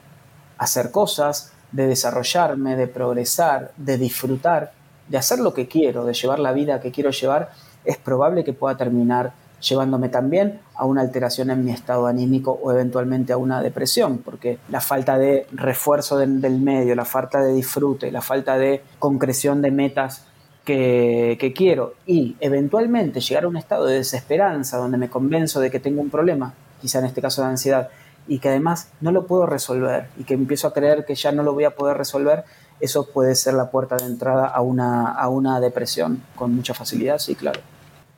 hacer 0.58 0.90
cosas, 0.90 1.52
de 1.70 1.86
desarrollarme, 1.86 2.74
de 2.76 2.88
progresar, 2.88 3.72
de 3.76 3.98
disfrutar, 3.98 4.72
de 5.08 5.18
hacer 5.18 5.40
lo 5.40 5.52
que 5.52 5.68
quiero, 5.68 6.04
de 6.04 6.14
llevar 6.14 6.38
la 6.38 6.52
vida 6.52 6.80
que 6.80 6.90
quiero 6.90 7.10
llevar, 7.10 7.50
es 7.84 7.98
probable 7.98 8.44
que 8.44 8.54
pueda 8.54 8.76
terminar 8.76 9.32
llevándome 9.60 10.08
también 10.08 10.60
a 10.74 10.84
una 10.84 11.00
alteración 11.00 11.50
en 11.50 11.64
mi 11.64 11.72
estado 11.72 12.06
anímico 12.06 12.58
o 12.62 12.72
eventualmente 12.72 13.32
a 13.32 13.36
una 13.36 13.62
depresión, 13.62 14.18
porque 14.18 14.58
la 14.68 14.80
falta 14.80 15.18
de 15.18 15.46
refuerzo 15.52 16.18
del, 16.18 16.60
medio, 16.60 16.94
la 16.94 17.04
falta 17.04 17.40
de 17.40 17.52
disfrute, 17.52 18.10
la 18.10 18.22
falta 18.22 18.58
de 18.58 18.82
concreción 18.98 19.62
de 19.62 19.70
metas 19.70 20.26
que, 20.64 21.52
quiero 21.54 21.94
y 22.06 22.36
eventualmente 22.40 23.20
llegar 23.20 23.44
a 23.44 23.48
un 23.48 23.56
estado 23.56 23.86
de 23.86 23.96
desesperanza 23.96 24.78
donde 24.78 24.98
me 24.98 25.10
convenzo 25.10 25.60
de 25.60 25.70
que 25.70 25.80
tengo 25.80 26.00
un 26.00 26.10
problema, 26.10 26.54
quizá 26.80 26.98
en 26.98 27.06
este 27.06 27.20
caso 27.20 27.42
de 27.42 27.48
ansiedad, 27.48 27.88
y 28.26 28.38
que 28.38 28.48
además 28.48 28.88
no 29.00 29.12
lo 29.12 29.26
puedo 29.26 29.44
resolver 29.46 30.08
y 30.18 30.24
que 30.24 30.34
empiezo 30.34 30.66
a 30.66 30.72
creer 30.72 31.04
que 31.04 31.14
ya 31.14 31.32
no 31.32 31.42
lo 31.42 31.52
voy 31.52 31.64
a 31.64 31.74
poder 31.74 31.98
resolver, 31.98 32.44
eso 32.80 33.06
puede 33.06 33.34
ser 33.34 33.54
la 33.54 33.70
puerta 33.70 33.96
de 33.96 34.06
entrada 34.06 34.46
a 34.46 34.60
una, 34.62 35.12
a 35.12 35.28
una 35.28 35.60
depresión 35.60 36.22
con 36.34 36.54
mucha 36.54 36.74
facilidad, 36.74 37.18
sí, 37.18 37.34
claro. 37.34 37.60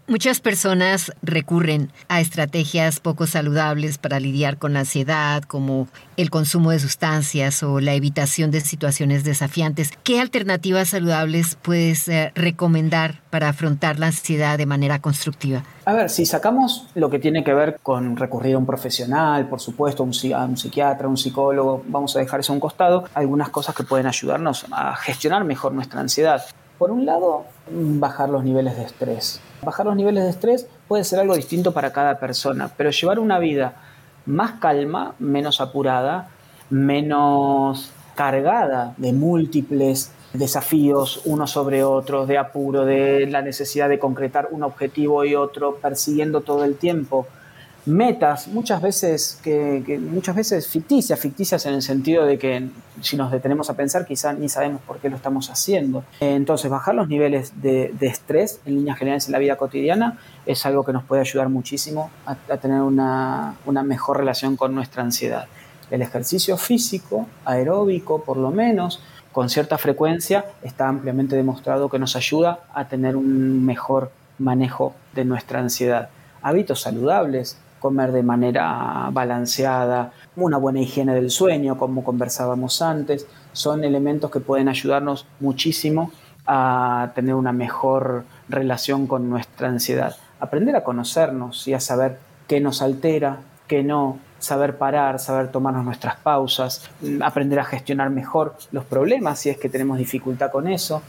Muchas 0.08 0.38
personas 0.38 1.10
recurren 1.20 1.90
a 2.08 2.20
estrategias 2.20 3.00
poco 3.00 3.26
saludables 3.26 3.98
para 3.98 4.20
lidiar 4.20 4.56
con 4.56 4.72
la 4.72 4.80
ansiedad, 4.80 5.42
como 5.42 5.88
el 6.16 6.30
consumo 6.30 6.70
de 6.70 6.78
sustancias 6.78 7.64
o 7.64 7.80
la 7.80 7.92
evitación 7.94 8.52
de 8.52 8.60
situaciones 8.60 9.24
desafiantes. 9.24 9.90
¿Qué 10.04 10.20
alternativas 10.20 10.90
saludables 10.90 11.58
puedes 11.60 12.06
eh, 12.06 12.30
recomendar 12.36 13.20
para 13.30 13.48
afrontar 13.48 13.98
la 13.98 14.06
ansiedad 14.06 14.58
de 14.58 14.66
manera 14.66 15.00
constructiva? 15.00 15.64
A 15.86 15.92
ver, 15.92 16.08
si 16.08 16.24
sacamos 16.24 16.86
lo 16.94 17.10
que 17.10 17.18
tiene 17.18 17.42
que 17.42 17.52
ver 17.52 17.80
con 17.82 18.16
recurrir 18.16 18.54
a 18.54 18.58
un 18.58 18.66
profesional, 18.66 19.48
por 19.48 19.58
supuesto, 19.58 20.04
un, 20.04 20.12
a 20.34 20.44
un 20.44 20.56
psiquiatra, 20.56 21.08
un 21.08 21.16
psicólogo, 21.16 21.82
vamos 21.88 22.14
a 22.14 22.20
dejar 22.20 22.38
eso 22.38 22.52
a 22.52 22.54
un 22.54 22.60
costado, 22.60 23.08
algunas 23.12 23.48
cosas 23.48 23.74
que 23.74 23.82
pueden 23.82 24.06
ayudarnos 24.06 24.66
a 24.70 24.94
gestionar 24.94 25.42
mejor 25.42 25.72
nuestra 25.72 25.98
ansiedad. 25.98 26.44
Por 26.78 26.92
un 26.92 27.06
lado, 27.06 27.44
bajar 27.68 28.28
los 28.28 28.44
niveles 28.44 28.76
de 28.76 28.84
estrés. 28.84 29.40
Bajar 29.66 29.86
los 29.86 29.96
niveles 29.96 30.22
de 30.22 30.30
estrés 30.30 30.68
puede 30.86 31.02
ser 31.02 31.18
algo 31.18 31.34
distinto 31.34 31.72
para 31.72 31.92
cada 31.92 32.20
persona, 32.20 32.70
pero 32.76 32.90
llevar 32.90 33.18
una 33.18 33.40
vida 33.40 33.74
más 34.24 34.60
calma, 34.60 35.16
menos 35.18 35.60
apurada, 35.60 36.28
menos 36.70 37.90
cargada 38.14 38.94
de 38.96 39.12
múltiples 39.12 40.12
desafíos 40.34 41.20
unos 41.24 41.50
sobre 41.50 41.82
otros, 41.82 42.28
de 42.28 42.38
apuro, 42.38 42.84
de 42.84 43.26
la 43.26 43.42
necesidad 43.42 43.88
de 43.88 43.98
concretar 43.98 44.50
un 44.52 44.62
objetivo 44.62 45.24
y 45.24 45.34
otro, 45.34 45.78
persiguiendo 45.82 46.42
todo 46.42 46.62
el 46.64 46.76
tiempo 46.76 47.26
metas, 47.86 48.48
muchas 48.48 48.82
veces, 48.82 49.38
que, 49.42 49.98
muchas 50.10 50.34
veces 50.34 50.66
ficticias, 50.66 51.18
ficticias 51.18 51.64
en 51.66 51.74
el 51.74 51.82
sentido 51.82 52.24
de 52.24 52.38
que 52.38 52.68
si 53.00 53.16
nos 53.16 53.30
detenemos 53.30 53.70
a 53.70 53.74
pensar 53.74 54.04
quizá 54.04 54.32
ni 54.32 54.48
sabemos 54.48 54.82
por 54.82 54.98
qué 54.98 55.08
lo 55.08 55.16
estamos 55.16 55.50
haciendo. 55.50 56.04
Entonces, 56.20 56.70
bajar 56.70 56.94
los 56.94 57.08
niveles 57.08 57.62
de, 57.62 57.94
estrés 58.00 58.60
en 58.66 58.74
líneas 58.76 58.98
generales 58.98 59.26
en 59.26 59.32
la 59.32 59.38
vida 59.38 59.56
cotidiana 59.56 60.18
es 60.44 60.66
algo 60.66 60.84
que 60.84 60.92
nos 60.92 61.04
puede 61.04 61.20
ayudar 61.20 61.48
muchísimo 61.48 62.10
a, 62.24 62.34
tener 62.56 62.82
una, 62.82 63.56
una 63.66 63.82
mejor 63.82 64.18
relación 64.18 64.56
con 64.56 64.74
nuestra 64.74 65.02
ansiedad. 65.02 65.46
El 65.90 66.02
ejercicio 66.02 66.56
físico, 66.56 67.26
aeróbico 67.44 68.22
por 68.22 68.36
lo 68.36 68.50
menos, 68.50 69.00
con 69.30 69.48
cierta 69.48 69.78
frecuencia, 69.78 70.46
está 70.62 70.88
ampliamente 70.88 71.36
demostrado 71.36 71.88
que 71.88 71.98
nos 71.98 72.16
ayuda 72.16 72.60
a 72.74 72.88
tener 72.88 73.16
un 73.16 73.64
mejor 73.64 74.10
manejo 74.38 74.94
de 75.14 75.24
nuestra 75.24 75.60
ansiedad. 75.60 76.08
Hábitos 76.42 76.80
saludables, 76.80 77.58
comer 77.80 78.12
de 78.12 78.22
manera 78.22 79.08
balanceada, 79.12 80.12
una 80.36 80.56
buena 80.58 80.80
higiene 80.80 81.14
del 81.14 81.30
sueño, 81.30 81.78
como 81.78 82.04
conversábamos 82.04 82.82
antes, 82.82 83.26
son 83.52 83.84
elementos 83.84 84.30
que 84.30 84.40
pueden 84.40 84.68
ayudarnos 84.68 85.26
muchísimo 85.40 86.10
a 86.46 87.10
tener 87.14 87.34
una 87.34 87.52
mejor 87.52 88.24
relación 88.48 89.06
con 89.06 89.28
nuestra 89.28 89.68
ansiedad. 89.68 90.16
Aprender 90.40 90.76
a 90.76 90.84
conocernos 90.84 91.66
y 91.66 91.74
a 91.74 91.80
saber 91.80 92.18
qué 92.46 92.60
nos 92.60 92.82
altera, 92.82 93.38
qué 93.66 93.82
no, 93.82 94.18
saber 94.38 94.78
parar, 94.78 95.18
saber 95.18 95.50
tomarnos 95.50 95.84
nuestras 95.84 96.16
pausas, 96.16 96.88
aprender 97.22 97.58
a 97.58 97.64
gestionar 97.64 98.10
mejor 98.10 98.56
los 98.70 98.84
problemas 98.84 99.40
si 99.40 99.50
es 99.50 99.58
que 99.58 99.68
tenemos 99.68 99.98
dificultad 99.98 100.50
con 100.50 100.68
eso. 100.68 101.02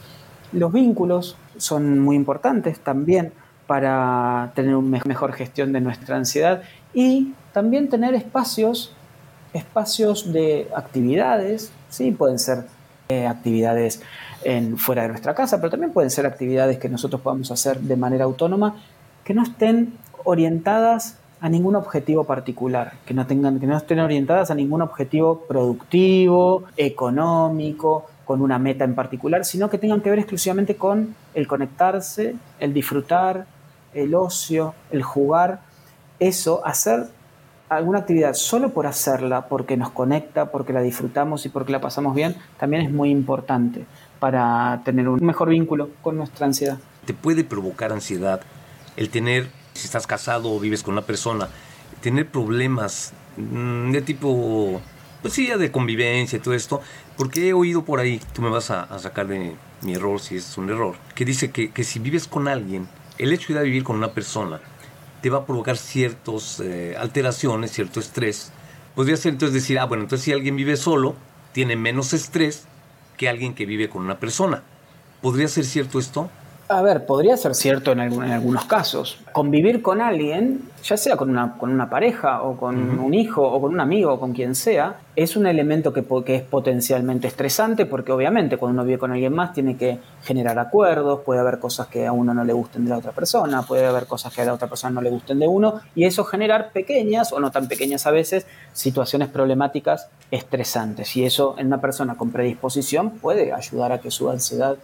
Los 0.53 0.71
vínculos 0.71 1.37
son 1.57 1.99
muy 1.99 2.15
importantes 2.15 2.79
también 2.79 3.33
para 3.67 4.51
tener 4.55 4.75
una 4.75 5.01
mejor 5.05 5.33
gestión 5.33 5.73
de 5.73 5.81
nuestra 5.81 6.15
ansiedad 6.15 6.63
y 6.93 7.33
también 7.53 7.89
tener 7.89 8.15
espacios, 8.15 8.93
espacios 9.53 10.31
de 10.31 10.67
actividades, 10.75 11.71
¿sí? 11.89 12.11
pueden 12.11 12.39
ser 12.39 12.63
eh, 13.09 13.27
actividades 13.27 14.01
fuera 14.77 15.01
de 15.01 15.09
nuestra 15.09 15.35
casa, 15.35 15.57
pero 15.57 15.71
también 15.71 15.91
pueden 15.91 16.09
ser 16.09 16.25
actividades 16.25 16.77
que 16.77 16.87
nosotros 16.87 17.21
podamos 17.21 17.51
hacer 17.51 17.79
de 17.81 17.97
manera 17.97 18.23
autónoma 18.23 18.75
que 19.25 19.33
no 19.33 19.43
estén 19.43 19.93
orientadas 20.23 21.17
a 21.41 21.49
ningún 21.49 21.75
objetivo 21.75 22.23
particular, 22.23 22.93
que 23.05 23.13
no, 23.13 23.27
tengan, 23.27 23.59
que 23.59 23.67
no 23.67 23.75
estén 23.75 23.99
orientadas 23.99 24.51
a 24.51 24.55
ningún 24.55 24.81
objetivo 24.81 25.43
productivo, 25.47 26.63
económico, 26.77 28.05
con 28.25 28.41
una 28.41 28.59
meta 28.59 28.83
en 28.83 28.95
particular, 28.95 29.45
sino 29.45 29.69
que 29.69 29.77
tengan 29.77 30.01
que 30.01 30.09
ver 30.09 30.19
exclusivamente 30.19 30.75
con 30.75 31.15
el 31.33 31.47
conectarse, 31.47 32.35
el 32.59 32.73
disfrutar, 32.73 33.45
el 33.97 34.15
ocio, 34.15 34.73
el 34.91 35.03
jugar, 35.03 35.61
eso, 36.19 36.65
hacer 36.65 37.07
alguna 37.69 37.99
actividad 37.99 38.33
solo 38.33 38.69
por 38.69 38.87
hacerla, 38.87 39.47
porque 39.47 39.75
nos 39.75 39.89
conecta, 39.89 40.51
porque 40.51 40.73
la 40.73 40.81
disfrutamos 40.81 41.45
y 41.45 41.49
porque 41.49 41.71
la 41.71 41.81
pasamos 41.81 42.15
bien, 42.15 42.35
también 42.59 42.83
es 42.83 42.91
muy 42.91 43.09
importante 43.09 43.85
para 44.19 44.81
tener 44.85 45.09
un 45.09 45.23
mejor 45.25 45.49
vínculo 45.49 45.89
con 46.01 46.17
nuestra 46.17 46.45
ansiedad. 46.45 46.77
Te 47.05 47.13
puede 47.13 47.43
provocar 47.43 47.91
ansiedad 47.91 48.41
el 48.95 49.09
tener, 49.09 49.49
si 49.73 49.85
estás 49.85 50.07
casado 50.07 50.51
o 50.51 50.59
vives 50.59 50.81
con 50.81 50.93
una 50.93 51.03
persona, 51.03 51.49
tener 52.01 52.27
problemas 52.29 53.13
mm, 53.37 53.91
de 53.91 54.01
tipo, 54.01 54.81
pues 55.21 55.33
sí, 55.33 55.47
de 55.47 55.71
convivencia 55.71 56.37
y 56.37 56.39
todo 56.39 56.53
esto, 56.53 56.81
porque 57.17 57.49
he 57.49 57.53
oído 57.53 57.83
por 57.83 57.99
ahí, 57.99 58.21
tú 58.33 58.41
me 58.41 58.49
vas 58.49 58.71
a, 58.71 58.97
sacar 58.99 59.27
de 59.27 59.55
mi 59.81 59.93
error 59.93 60.19
si 60.19 60.37
es 60.37 60.57
un 60.57 60.69
error, 60.69 60.95
que 61.15 61.25
dice 61.25 61.51
que, 61.51 61.71
que 61.71 61.83
si 61.83 61.99
vives 61.99 62.27
con 62.27 62.47
alguien 62.47 62.87
el 63.17 63.33
hecho 63.33 63.53
de 63.53 63.63
vivir 63.63 63.83
con 63.83 63.95
una 63.95 64.11
persona 64.11 64.59
te 65.21 65.29
va 65.29 65.39
a 65.39 65.45
provocar 65.45 65.77
ciertas 65.77 66.59
eh, 66.59 66.95
alteraciones, 66.97 67.71
cierto 67.71 67.99
estrés. 67.99 68.51
Podría 68.95 69.17
ser 69.17 69.33
entonces 69.33 69.53
decir, 69.53 69.79
ah, 69.79 69.85
bueno, 69.85 70.03
entonces 70.03 70.25
si 70.25 70.31
alguien 70.31 70.55
vive 70.55 70.77
solo, 70.77 71.15
tiene 71.53 71.75
menos 71.75 72.13
estrés 72.13 72.65
que 73.17 73.27
alguien 73.27 73.55
que 73.55 73.65
vive 73.65 73.89
con 73.89 74.03
una 74.03 74.19
persona. 74.19 74.63
¿Podría 75.21 75.47
ser 75.47 75.65
cierto 75.65 75.99
esto? 75.99 76.29
A 76.69 76.81
ver, 76.81 77.05
podría 77.05 77.37
ser 77.37 77.55
cierto 77.55 77.93
en, 77.93 78.01
en, 78.01 78.23
algunos 78.23 78.65
casos. 78.65 79.17
Convivir 79.31 79.81
con 79.81 80.01
alguien, 80.01 80.69
ya 80.83 80.97
sea 80.97 81.15
con 81.15 81.29
una, 81.29 81.57
con 81.57 81.71
una 81.71 81.89
pareja 81.89 82.43
o 82.43 82.57
con 82.57 82.99
un 82.99 83.13
hijo 83.13 83.41
o 83.41 83.61
con 83.61 83.73
un 83.73 83.79
amigo 83.79 84.13
o 84.13 84.19
con 84.19 84.33
quien 84.33 84.53
sea, 84.53 84.97
es 85.15 85.37
un 85.37 85.47
elemento 85.47 85.93
que, 85.93 86.03
que, 86.25 86.35
es 86.35 86.41
potencialmente 86.41 87.27
estresante 87.27 87.85
porque 87.85 88.11
obviamente 88.11 88.57
cuando 88.57 88.81
uno 88.81 88.85
vive 88.85 88.99
con 88.99 89.13
alguien 89.13 89.33
más 89.33 89.53
tiene 89.53 89.77
que 89.77 89.99
generar 90.23 90.59
acuerdos, 90.59 91.21
puede 91.21 91.39
haber 91.39 91.59
cosas 91.59 91.87
que 91.87 92.05
a 92.05 92.11
uno 92.11 92.33
no 92.33 92.43
le 92.43 92.51
gusten 92.51 92.83
de 92.83 92.89
la 92.89 92.97
otra 92.97 93.13
persona, 93.13 93.61
puede 93.61 93.85
haber 93.85 94.05
cosas 94.05 94.33
que 94.33 94.41
a 94.41 94.45
la 94.45 94.53
otra 94.53 94.67
persona 94.67 94.95
no 94.95 95.01
le 95.01 95.09
gusten 95.09 95.39
de 95.39 95.47
uno 95.47 95.79
y 95.95 96.03
eso 96.03 96.25
generar 96.25 96.71
pequeñas 96.73 97.31
o 97.31 97.39
no 97.39 97.49
tan 97.49 97.69
pequeñas 97.69 98.05
a 98.05 98.11
veces 98.11 98.45
situaciones 98.73 99.29
problemáticas 99.29 100.09
estresantes 100.31 101.15
y 101.15 101.23
eso 101.23 101.55
en 101.57 101.67
una 101.67 101.79
persona 101.79 102.15
con 102.15 102.31
predisposición 102.31 103.11
puede 103.11 103.53
ayudar 103.53 103.93
a 103.93 104.01
que 104.01 104.11
su 104.11 104.29
ansiedad 104.29 104.77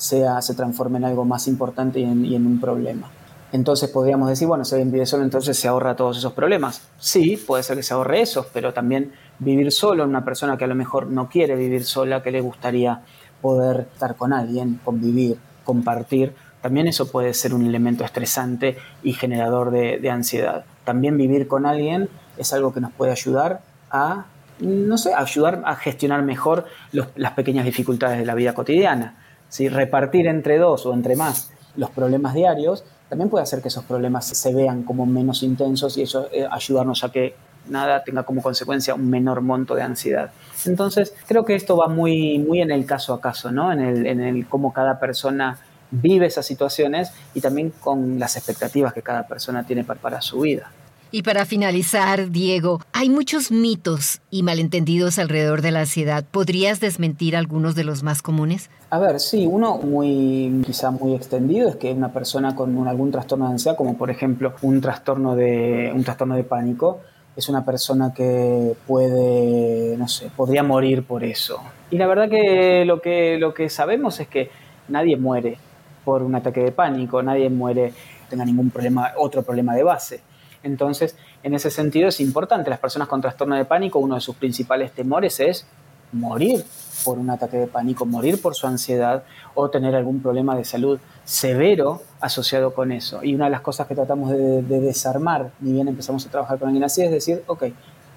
sea, 0.00 0.40
se 0.42 0.54
transforme 0.54 0.98
en 0.98 1.04
algo 1.04 1.24
más 1.24 1.46
importante 1.48 2.00
y 2.00 2.04
en, 2.04 2.46
un 2.46 2.60
problema. 2.60 3.10
Entonces 3.52 3.90
podríamos 3.90 4.28
decir, 4.28 4.46
bueno, 4.46 4.64
si 4.64 4.74
alguien 4.74 4.92
vive 4.92 5.06
solo, 5.06 5.24
entonces 5.24 5.58
se 5.58 5.68
ahorra 5.68 5.96
todos 5.96 6.18
esos 6.18 6.32
problemas. 6.32 6.82
Sí, 6.98 7.36
puede 7.36 7.62
ser 7.62 7.76
que 7.76 7.82
se 7.82 7.94
ahorre 7.94 8.20
esos, 8.20 8.46
pero 8.52 8.72
también 8.72 9.12
vivir 9.38 9.72
solo, 9.72 10.04
una 10.04 10.24
persona 10.24 10.56
que 10.56 10.64
a 10.64 10.68
lo 10.68 10.74
mejor 10.74 11.08
no 11.08 11.28
quiere 11.28 11.56
vivir 11.56 11.84
sola, 11.84 12.22
que 12.22 12.30
le 12.30 12.40
gustaría 12.40 13.02
poder 13.42 13.88
estar 13.92 14.16
con 14.16 14.32
alguien, 14.32 14.80
convivir, 14.84 15.38
compartir, 15.64 16.32
también 16.60 16.86
eso 16.86 17.10
puede 17.10 17.32
ser 17.34 17.54
un 17.54 17.64
elemento 17.64 18.04
estresante 18.04 18.76
y 19.02 19.14
generador 19.14 19.70
de, 19.70 20.10
ansiedad. 20.10 20.64
También 20.84 21.16
vivir 21.16 21.48
con 21.48 21.66
alguien 21.66 22.08
es 22.36 22.52
algo 22.52 22.72
que 22.72 22.80
nos 22.80 22.92
puede 22.92 23.12
ayudar 23.12 23.62
a, 23.90 24.26
no 24.60 24.98
sé, 24.98 25.14
ayudar 25.14 25.62
a 25.64 25.74
gestionar 25.76 26.22
mejor 26.22 26.66
las 26.92 27.32
pequeñas 27.32 27.64
dificultades 27.64 28.18
de 28.18 28.26
la 28.26 28.34
vida 28.34 28.54
cotidiana. 28.54 29.14
Si 29.50 29.68
repartir 29.68 30.26
entre 30.26 30.56
dos 30.56 30.86
o 30.86 30.94
entre 30.94 31.14
más 31.16 31.50
los 31.76 31.90
problemas 31.90 32.34
diarios, 32.34 32.84
también 33.10 33.28
puede 33.28 33.42
hacer 33.42 33.60
que 33.60 33.68
esos 33.68 33.84
problemas 33.84 34.26
se 34.26 34.54
vean 34.54 34.84
como 34.84 35.04
menos 35.04 35.42
intensos 35.42 35.98
y 35.98 36.02
eso 36.02 36.28
eh, 36.32 36.46
ayudarnos 36.50 37.04
a 37.04 37.12
que 37.12 37.34
nada 37.68 38.02
tenga 38.04 38.22
como 38.22 38.42
consecuencia 38.42 38.94
un 38.94 39.10
menor 39.10 39.42
monto 39.42 39.74
de 39.74 39.82
ansiedad. 39.82 40.30
Entonces, 40.64 41.12
creo 41.26 41.44
que 41.44 41.54
esto 41.54 41.76
va 41.76 41.88
muy, 41.88 42.38
muy 42.38 42.60
en 42.60 42.70
el 42.70 42.86
caso 42.86 43.12
a 43.12 43.20
caso, 43.20 43.50
¿no? 43.50 43.72
En 43.72 43.80
el, 43.80 44.06
en 44.06 44.20
el 44.20 44.46
cómo 44.46 44.72
cada 44.72 44.98
persona 44.98 45.58
vive 45.90 46.26
esas 46.26 46.46
situaciones 46.46 47.12
y 47.34 47.40
también 47.40 47.70
con 47.80 48.18
las 48.18 48.36
expectativas 48.36 48.92
que 48.92 49.02
cada 49.02 49.26
persona 49.26 49.64
tiene 49.64 49.84
para, 49.84 50.00
para 50.00 50.20
su 50.20 50.40
vida. 50.40 50.70
Y 51.12 51.22
para 51.22 51.44
finalizar, 51.44 52.30
Diego, 52.30 52.80
hay 52.92 53.10
muchos 53.10 53.50
mitos 53.50 54.20
y 54.30 54.44
malentendidos 54.44 55.18
alrededor 55.18 55.60
de 55.60 55.72
la 55.72 55.80
ansiedad. 55.80 56.24
¿Podrías 56.30 56.78
desmentir 56.78 57.34
algunos 57.34 57.74
de 57.74 57.82
los 57.82 58.04
más 58.04 58.22
comunes? 58.22 58.70
A 58.90 59.00
ver, 59.00 59.18
sí, 59.18 59.44
uno 59.44 59.78
muy 59.78 60.62
quizá 60.64 60.92
muy 60.92 61.14
extendido 61.14 61.68
es 61.68 61.76
que 61.76 61.92
una 61.92 62.12
persona 62.12 62.54
con 62.54 62.86
algún 62.86 63.10
trastorno 63.10 63.46
de 63.46 63.52
ansiedad, 63.52 63.76
como 63.76 63.98
por 63.98 64.10
ejemplo 64.10 64.54
un 64.62 64.80
trastorno 64.80 65.34
de 65.34 65.90
un 65.92 66.04
trastorno 66.04 66.36
de 66.36 66.44
pánico, 66.44 67.00
es 67.34 67.48
una 67.48 67.64
persona 67.64 68.14
que 68.14 68.74
puede, 68.86 69.96
no 69.96 70.06
sé, 70.06 70.30
podría 70.36 70.62
morir 70.62 71.02
por 71.02 71.24
eso. 71.24 71.60
Y 71.90 71.98
la 71.98 72.06
verdad 72.06 72.28
que 72.28 72.84
lo 72.84 73.00
que 73.00 73.36
lo 73.38 73.52
que 73.52 73.68
sabemos 73.68 74.20
es 74.20 74.28
que 74.28 74.50
nadie 74.86 75.16
muere 75.16 75.58
por 76.04 76.22
un 76.22 76.36
ataque 76.36 76.60
de 76.60 76.70
pánico, 76.70 77.20
nadie 77.20 77.50
muere 77.50 77.92
tenga 78.28 78.44
ningún 78.44 78.70
problema, 78.70 79.10
otro 79.16 79.42
problema 79.42 79.74
de 79.74 79.82
base. 79.82 80.29
Entonces, 80.62 81.16
en 81.42 81.54
ese 81.54 81.70
sentido 81.70 82.08
es 82.08 82.20
importante. 82.20 82.70
Las 82.70 82.80
personas 82.80 83.08
con 83.08 83.20
trastorno 83.20 83.56
de 83.56 83.64
pánico, 83.64 83.98
uno 83.98 84.14
de 84.14 84.20
sus 84.20 84.36
principales 84.36 84.92
temores 84.92 85.40
es 85.40 85.66
morir 86.12 86.64
por 87.04 87.18
un 87.18 87.30
ataque 87.30 87.56
de 87.56 87.66
pánico, 87.66 88.04
morir 88.04 88.40
por 88.40 88.54
su 88.54 88.66
ansiedad 88.66 89.22
o 89.54 89.70
tener 89.70 89.94
algún 89.94 90.20
problema 90.20 90.56
de 90.56 90.64
salud 90.64 90.98
severo 91.24 92.02
asociado 92.20 92.74
con 92.74 92.92
eso. 92.92 93.24
Y 93.24 93.34
una 93.34 93.46
de 93.46 93.50
las 93.50 93.60
cosas 93.60 93.86
que 93.86 93.94
tratamos 93.94 94.30
de, 94.30 94.62
desarmar, 94.62 95.50
ni 95.60 95.72
bien 95.72 95.88
empezamos 95.88 96.26
a 96.26 96.30
trabajar 96.30 96.58
con 96.58 96.68
alguien 96.68 96.84
así, 96.84 97.02
es 97.02 97.10
decir, 97.10 97.42
ok, 97.46 97.64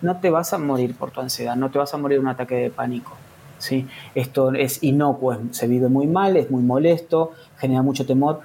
no 0.01 0.17
te 0.17 0.29
vas 0.29 0.53
a 0.53 0.57
morir 0.57 0.95
por 0.95 1.11
tu 1.11 1.21
ansiedad, 1.21 1.55
no 1.55 1.71
te 1.71 1.77
vas 1.77 1.93
a 1.93 1.97
morir 1.97 2.17
de 2.17 2.23
un 2.23 2.27
ataque 2.27 2.55
de 2.55 2.69
pánico. 2.69 3.13
¿sí? 3.57 3.87
Esto 4.15 4.51
es 4.53 4.83
inocuo, 4.83 5.37
se 5.51 5.67
vive 5.67 5.87
muy 5.87 6.07
mal, 6.07 6.35
es 6.35 6.51
muy 6.51 6.61
molesto, 6.61 7.31
genera 7.57 7.81
mucho 7.81 8.05
temor, 8.05 8.41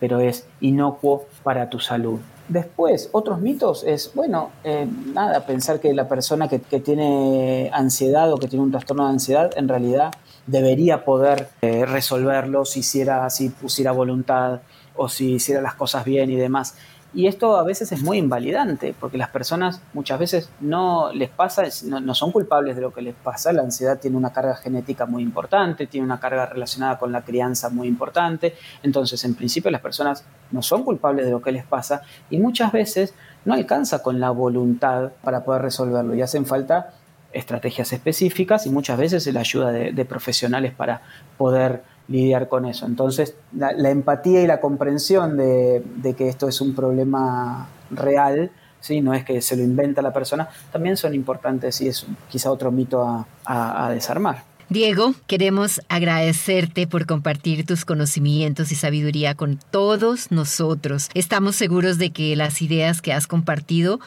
pero 0.00 0.18
es 0.18 0.46
inocuo 0.60 1.26
para 1.44 1.70
tu 1.70 1.78
salud. 1.78 2.18
Después, 2.50 3.10
otros 3.12 3.40
mitos 3.40 3.84
es, 3.84 4.10
bueno, 4.12 4.50
eh, 4.64 4.84
nada, 5.14 5.46
pensar 5.46 5.78
que 5.78 5.94
la 5.94 6.08
persona 6.08 6.48
que, 6.48 6.58
tiene 6.58 7.70
ansiedad 7.72 8.32
o 8.32 8.38
que 8.38 8.48
tiene 8.48 8.64
un 8.64 8.72
trastorno 8.72 9.04
de 9.04 9.10
ansiedad 9.10 9.52
en 9.54 9.68
realidad 9.68 10.10
debería 10.48 11.04
poder 11.04 11.48
eh, 11.62 11.86
resolverlo 11.86 12.64
si 12.64 12.80
hiciera, 12.80 13.30
si 13.30 13.50
pusiera 13.50 13.92
voluntad 13.92 14.62
o 14.96 15.08
si 15.08 15.34
hiciera 15.34 15.62
las 15.62 15.74
cosas 15.74 16.04
bien 16.04 16.28
y 16.28 16.34
demás. 16.34 16.74
Y 17.12 17.26
esto 17.26 17.56
a 17.56 17.64
veces 17.64 17.90
es 17.90 18.02
muy 18.02 18.18
invalidante, 18.18 18.94
porque 18.98 19.18
las 19.18 19.30
personas 19.30 19.80
muchas 19.94 20.18
veces 20.18 20.48
no 20.60 21.12
les 21.12 21.28
pasa, 21.28 21.64
no, 21.84 22.14
son 22.14 22.30
culpables 22.30 22.76
de 22.76 22.82
lo 22.82 22.92
que 22.92 23.02
les 23.02 23.14
pasa. 23.14 23.52
La 23.52 23.62
ansiedad 23.62 23.98
tiene 23.98 24.16
una 24.16 24.32
carga 24.32 24.54
genética 24.54 25.06
muy 25.06 25.22
importante, 25.22 25.88
tiene 25.88 26.06
una 26.06 26.20
carga 26.20 26.46
relacionada 26.46 26.98
con 26.98 27.10
la 27.10 27.22
crianza 27.22 27.68
muy 27.68 27.88
importante. 27.88 28.54
Entonces, 28.84 29.24
en 29.24 29.34
principio, 29.34 29.72
las 29.72 29.80
personas 29.80 30.24
no 30.52 30.62
son 30.62 30.84
culpables 30.84 31.26
de 31.26 31.32
lo 31.32 31.42
que 31.42 31.50
les 31.50 31.64
pasa 31.64 32.02
y 32.30 32.38
muchas 32.38 32.70
veces 32.70 33.14
no 33.44 33.54
alcanza 33.54 34.02
con 34.02 34.20
la 34.20 34.30
voluntad 34.30 35.10
para 35.22 35.44
poder 35.44 35.62
resolverlo 35.62 36.14
y 36.14 36.22
hacen 36.22 36.46
falta 36.46 36.94
estrategias 37.32 37.92
específicas 37.92 38.66
y 38.66 38.70
muchas 38.70 38.98
veces 38.98 39.26
la 39.32 39.40
ayuda 39.40 39.70
de, 39.70 39.92
de 39.92 40.04
profesionales 40.04 40.72
para 40.74 41.02
poder 41.38 41.82
lidiar 42.10 42.48
con 42.48 42.66
eso. 42.66 42.84
Entonces, 42.86 43.36
la, 43.56 43.70
empatía 43.88 44.42
y 44.42 44.46
la 44.46 44.60
comprensión 44.60 45.36
de, 45.36 46.14
que 46.18 46.28
esto 46.28 46.48
es 46.48 46.60
un 46.60 46.74
problema 46.74 47.68
real, 47.90 48.50
¿sí? 48.80 49.00
no 49.00 49.14
es 49.14 49.24
que 49.24 49.40
se 49.40 49.56
lo 49.56 49.62
inventa 49.62 50.02
la 50.02 50.12
persona, 50.12 50.48
también 50.72 50.96
son 50.96 51.14
importantes 51.14 51.80
y 51.80 51.88
es 51.88 52.04
quizá 52.28 52.50
otro 52.50 52.70
mito 52.72 53.02
a, 53.02 53.86
a 53.86 53.90
desarmar. 53.90 54.50
Diego, 54.68 55.14
queremos 55.26 55.80
agradecerte 55.88 56.86
por 56.86 57.04
compartir 57.04 57.66
tus 57.66 57.84
conocimientos 57.84 58.70
y 58.70 58.76
sabiduría 58.76 59.34
con 59.34 59.58
todos 59.72 60.30
nosotros. 60.30 61.08
Estamos 61.14 61.56
seguros 61.56 61.98
de 61.98 62.10
que 62.10 62.36
las 62.36 62.62
ideas 62.62 63.02
que 63.02 63.12
has 63.12 63.26
compartido 63.26 63.98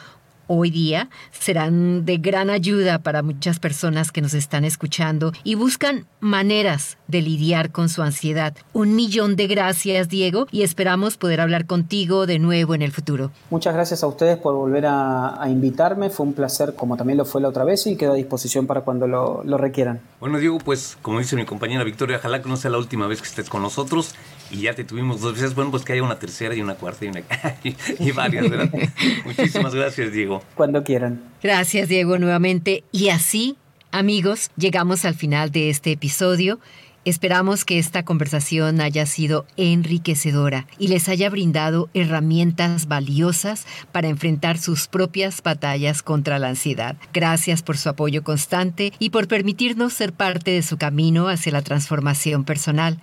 hoy 0.46 0.70
día 0.70 1.08
serán 1.30 2.04
de 2.04 2.18
gran 2.18 2.50
ayuda 2.50 2.98
para 2.98 3.22
muchas 3.22 3.58
personas 3.58 4.12
que 4.12 4.20
nos 4.20 4.34
están 4.34 4.64
escuchando 4.64 5.32
y 5.42 5.54
buscan 5.54 6.06
maneras 6.20 6.98
de 7.08 7.22
lidiar 7.22 7.70
con 7.70 7.88
su 7.88 8.02
ansiedad. 8.02 8.54
Un 8.72 8.96
millón 8.96 9.36
de 9.36 9.46
gracias, 9.46 10.08
Diego, 10.08 10.46
y 10.50 10.62
esperamos 10.62 11.16
poder 11.16 11.40
hablar 11.40 11.66
contigo 11.66 12.26
de 12.26 12.38
nuevo 12.38 12.74
en 12.74 12.82
el 12.82 12.92
futuro. 12.92 13.30
Muchas 13.50 13.74
gracias 13.74 14.02
a 14.02 14.06
ustedes 14.06 14.38
por 14.38 14.54
volver 14.54 14.86
a, 14.86 15.40
invitarme. 15.48 16.10
Fue 16.10 16.26
un 16.26 16.32
placer, 16.32 16.74
como 16.74 16.96
también 16.96 17.18
lo 17.18 17.24
fue 17.24 17.40
la 17.40 17.48
otra 17.48 17.64
vez, 17.64 17.86
y 17.86 17.96
quedo 17.96 18.12
a 18.12 18.16
disposición 18.16 18.66
para 18.66 18.80
cuando 18.80 19.06
lo, 19.06 19.42
lo 19.44 19.58
requieran. 19.58 20.00
Bueno, 20.20 20.38
Diego, 20.38 20.58
pues 20.58 20.96
como 21.02 21.18
dice 21.18 21.36
mi 21.36 21.44
compañera 21.44 21.84
Victoria, 21.84 22.16
ojalá 22.16 22.42
que 22.42 22.48
no 22.48 22.56
sea 22.56 22.70
la 22.70 22.78
última 22.78 23.06
vez 23.06 23.20
que 23.20 23.28
estés 23.28 23.48
con 23.50 23.62
nosotros 23.62 24.14
y 24.50 24.62
ya 24.62 24.74
te 24.74 24.84
tuvimos 24.84 25.20
dos 25.20 25.34
veces. 25.34 25.54
Bueno, 25.54 25.70
pues 25.70 25.84
que 25.84 25.92
haya 25.92 26.02
una 26.02 26.18
tercera 26.18 26.54
y 26.54 26.60
una 26.60 26.74
cuarta 26.74 27.04
y, 27.04 27.08
una, 27.08 27.22
y 27.98 28.10
varias, 28.12 28.48
¿verdad? 28.48 28.70
Muchísimas 29.24 29.74
gracias, 29.74 30.12
Diego. 30.12 30.42
Cuando 30.54 30.84
quieran. 30.84 31.22
Gracias, 31.42 31.88
Diego, 31.88 32.18
nuevamente. 32.18 32.84
Y 32.92 33.08
así, 33.08 33.56
amigos, 33.90 34.50
llegamos 34.56 35.04
al 35.04 35.14
final 35.14 35.50
de 35.50 35.70
este 35.70 35.92
episodio. 35.92 36.60
Esperamos 37.04 37.66
que 37.66 37.78
esta 37.78 38.02
conversación 38.02 38.80
haya 38.80 39.04
sido 39.04 39.44
enriquecedora 39.58 40.66
y 40.78 40.88
les 40.88 41.10
haya 41.10 41.28
brindado 41.28 41.90
herramientas 41.92 42.88
valiosas 42.88 43.66
para 43.92 44.08
enfrentar 44.08 44.56
sus 44.56 44.88
propias 44.88 45.42
batallas 45.42 46.02
contra 46.02 46.38
la 46.38 46.48
ansiedad. 46.48 46.96
Gracias 47.12 47.62
por 47.62 47.76
su 47.76 47.90
apoyo 47.90 48.24
constante 48.24 48.94
y 48.98 49.10
por 49.10 49.28
permitirnos 49.28 49.92
ser 49.92 50.14
parte 50.14 50.52
de 50.52 50.62
su 50.62 50.78
camino 50.78 51.28
hacia 51.28 51.52
la 51.52 51.60
transformación 51.60 52.44
personal. 52.44 52.98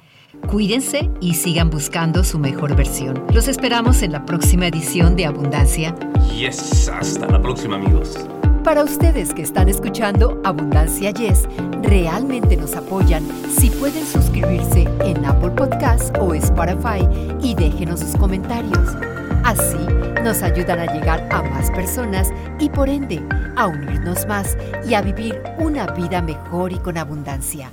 Cuídense 0.50 1.10
y 1.20 1.36
sigan 1.36 1.70
buscando 1.70 2.24
su 2.24 2.40
mejor 2.40 2.76
versión. 2.76 3.24
Los 3.34 3.48
esperamos 3.48 4.02
en 4.02 4.12
la 4.14 4.26
próxima 4.26 4.68
edición 4.68 5.16
de 5.16 5.26
Abundancia. 5.26 5.96
Yes, 6.36 6.90
hasta 6.90 7.28
la 7.28 7.42
próxima 7.42 7.76
amigos. 7.76 8.18
Para 8.64 8.84
ustedes 8.84 9.34
que 9.34 9.42
están 9.42 9.70
escuchando 9.70 10.40
Abundancia 10.44 11.12
Yes, 11.12 11.48
realmente 11.82 12.56
nos 12.56 12.76
apoyan 12.76 13.28
si 13.50 13.70
pueden 13.72 14.06
suscribirse 14.06 14.88
en 15.04 15.26
Apple 15.26 15.52
Podcasts 15.52 16.12
o 16.20 16.34
Spotify 16.34 17.08
y 17.42 17.56
déjenos 17.56 18.02
sus 18.02 18.16
comentarios. 18.16 18.96
Así 19.44 19.78
nos 20.24 20.44
ayudan 20.44 20.80
a 20.80 20.94
llegar 20.94 21.28
a 21.32 21.42
más 21.42 21.72
personas 21.72 22.32
y 22.60 22.70
por 22.70 22.88
ende 22.88 23.22
a 23.58 23.68
unirnos 23.68 24.28
más 24.28 24.56
y 24.88 24.94
a 24.94 25.02
vivir 25.02 25.42
una 25.58 25.88
vida 25.88 26.22
mejor 26.22 26.72
y 26.72 26.78
con 26.78 26.98
abundancia. 26.98 27.72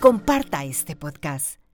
Comparta 0.00 0.64
este 0.64 0.96
podcast. 0.96 1.65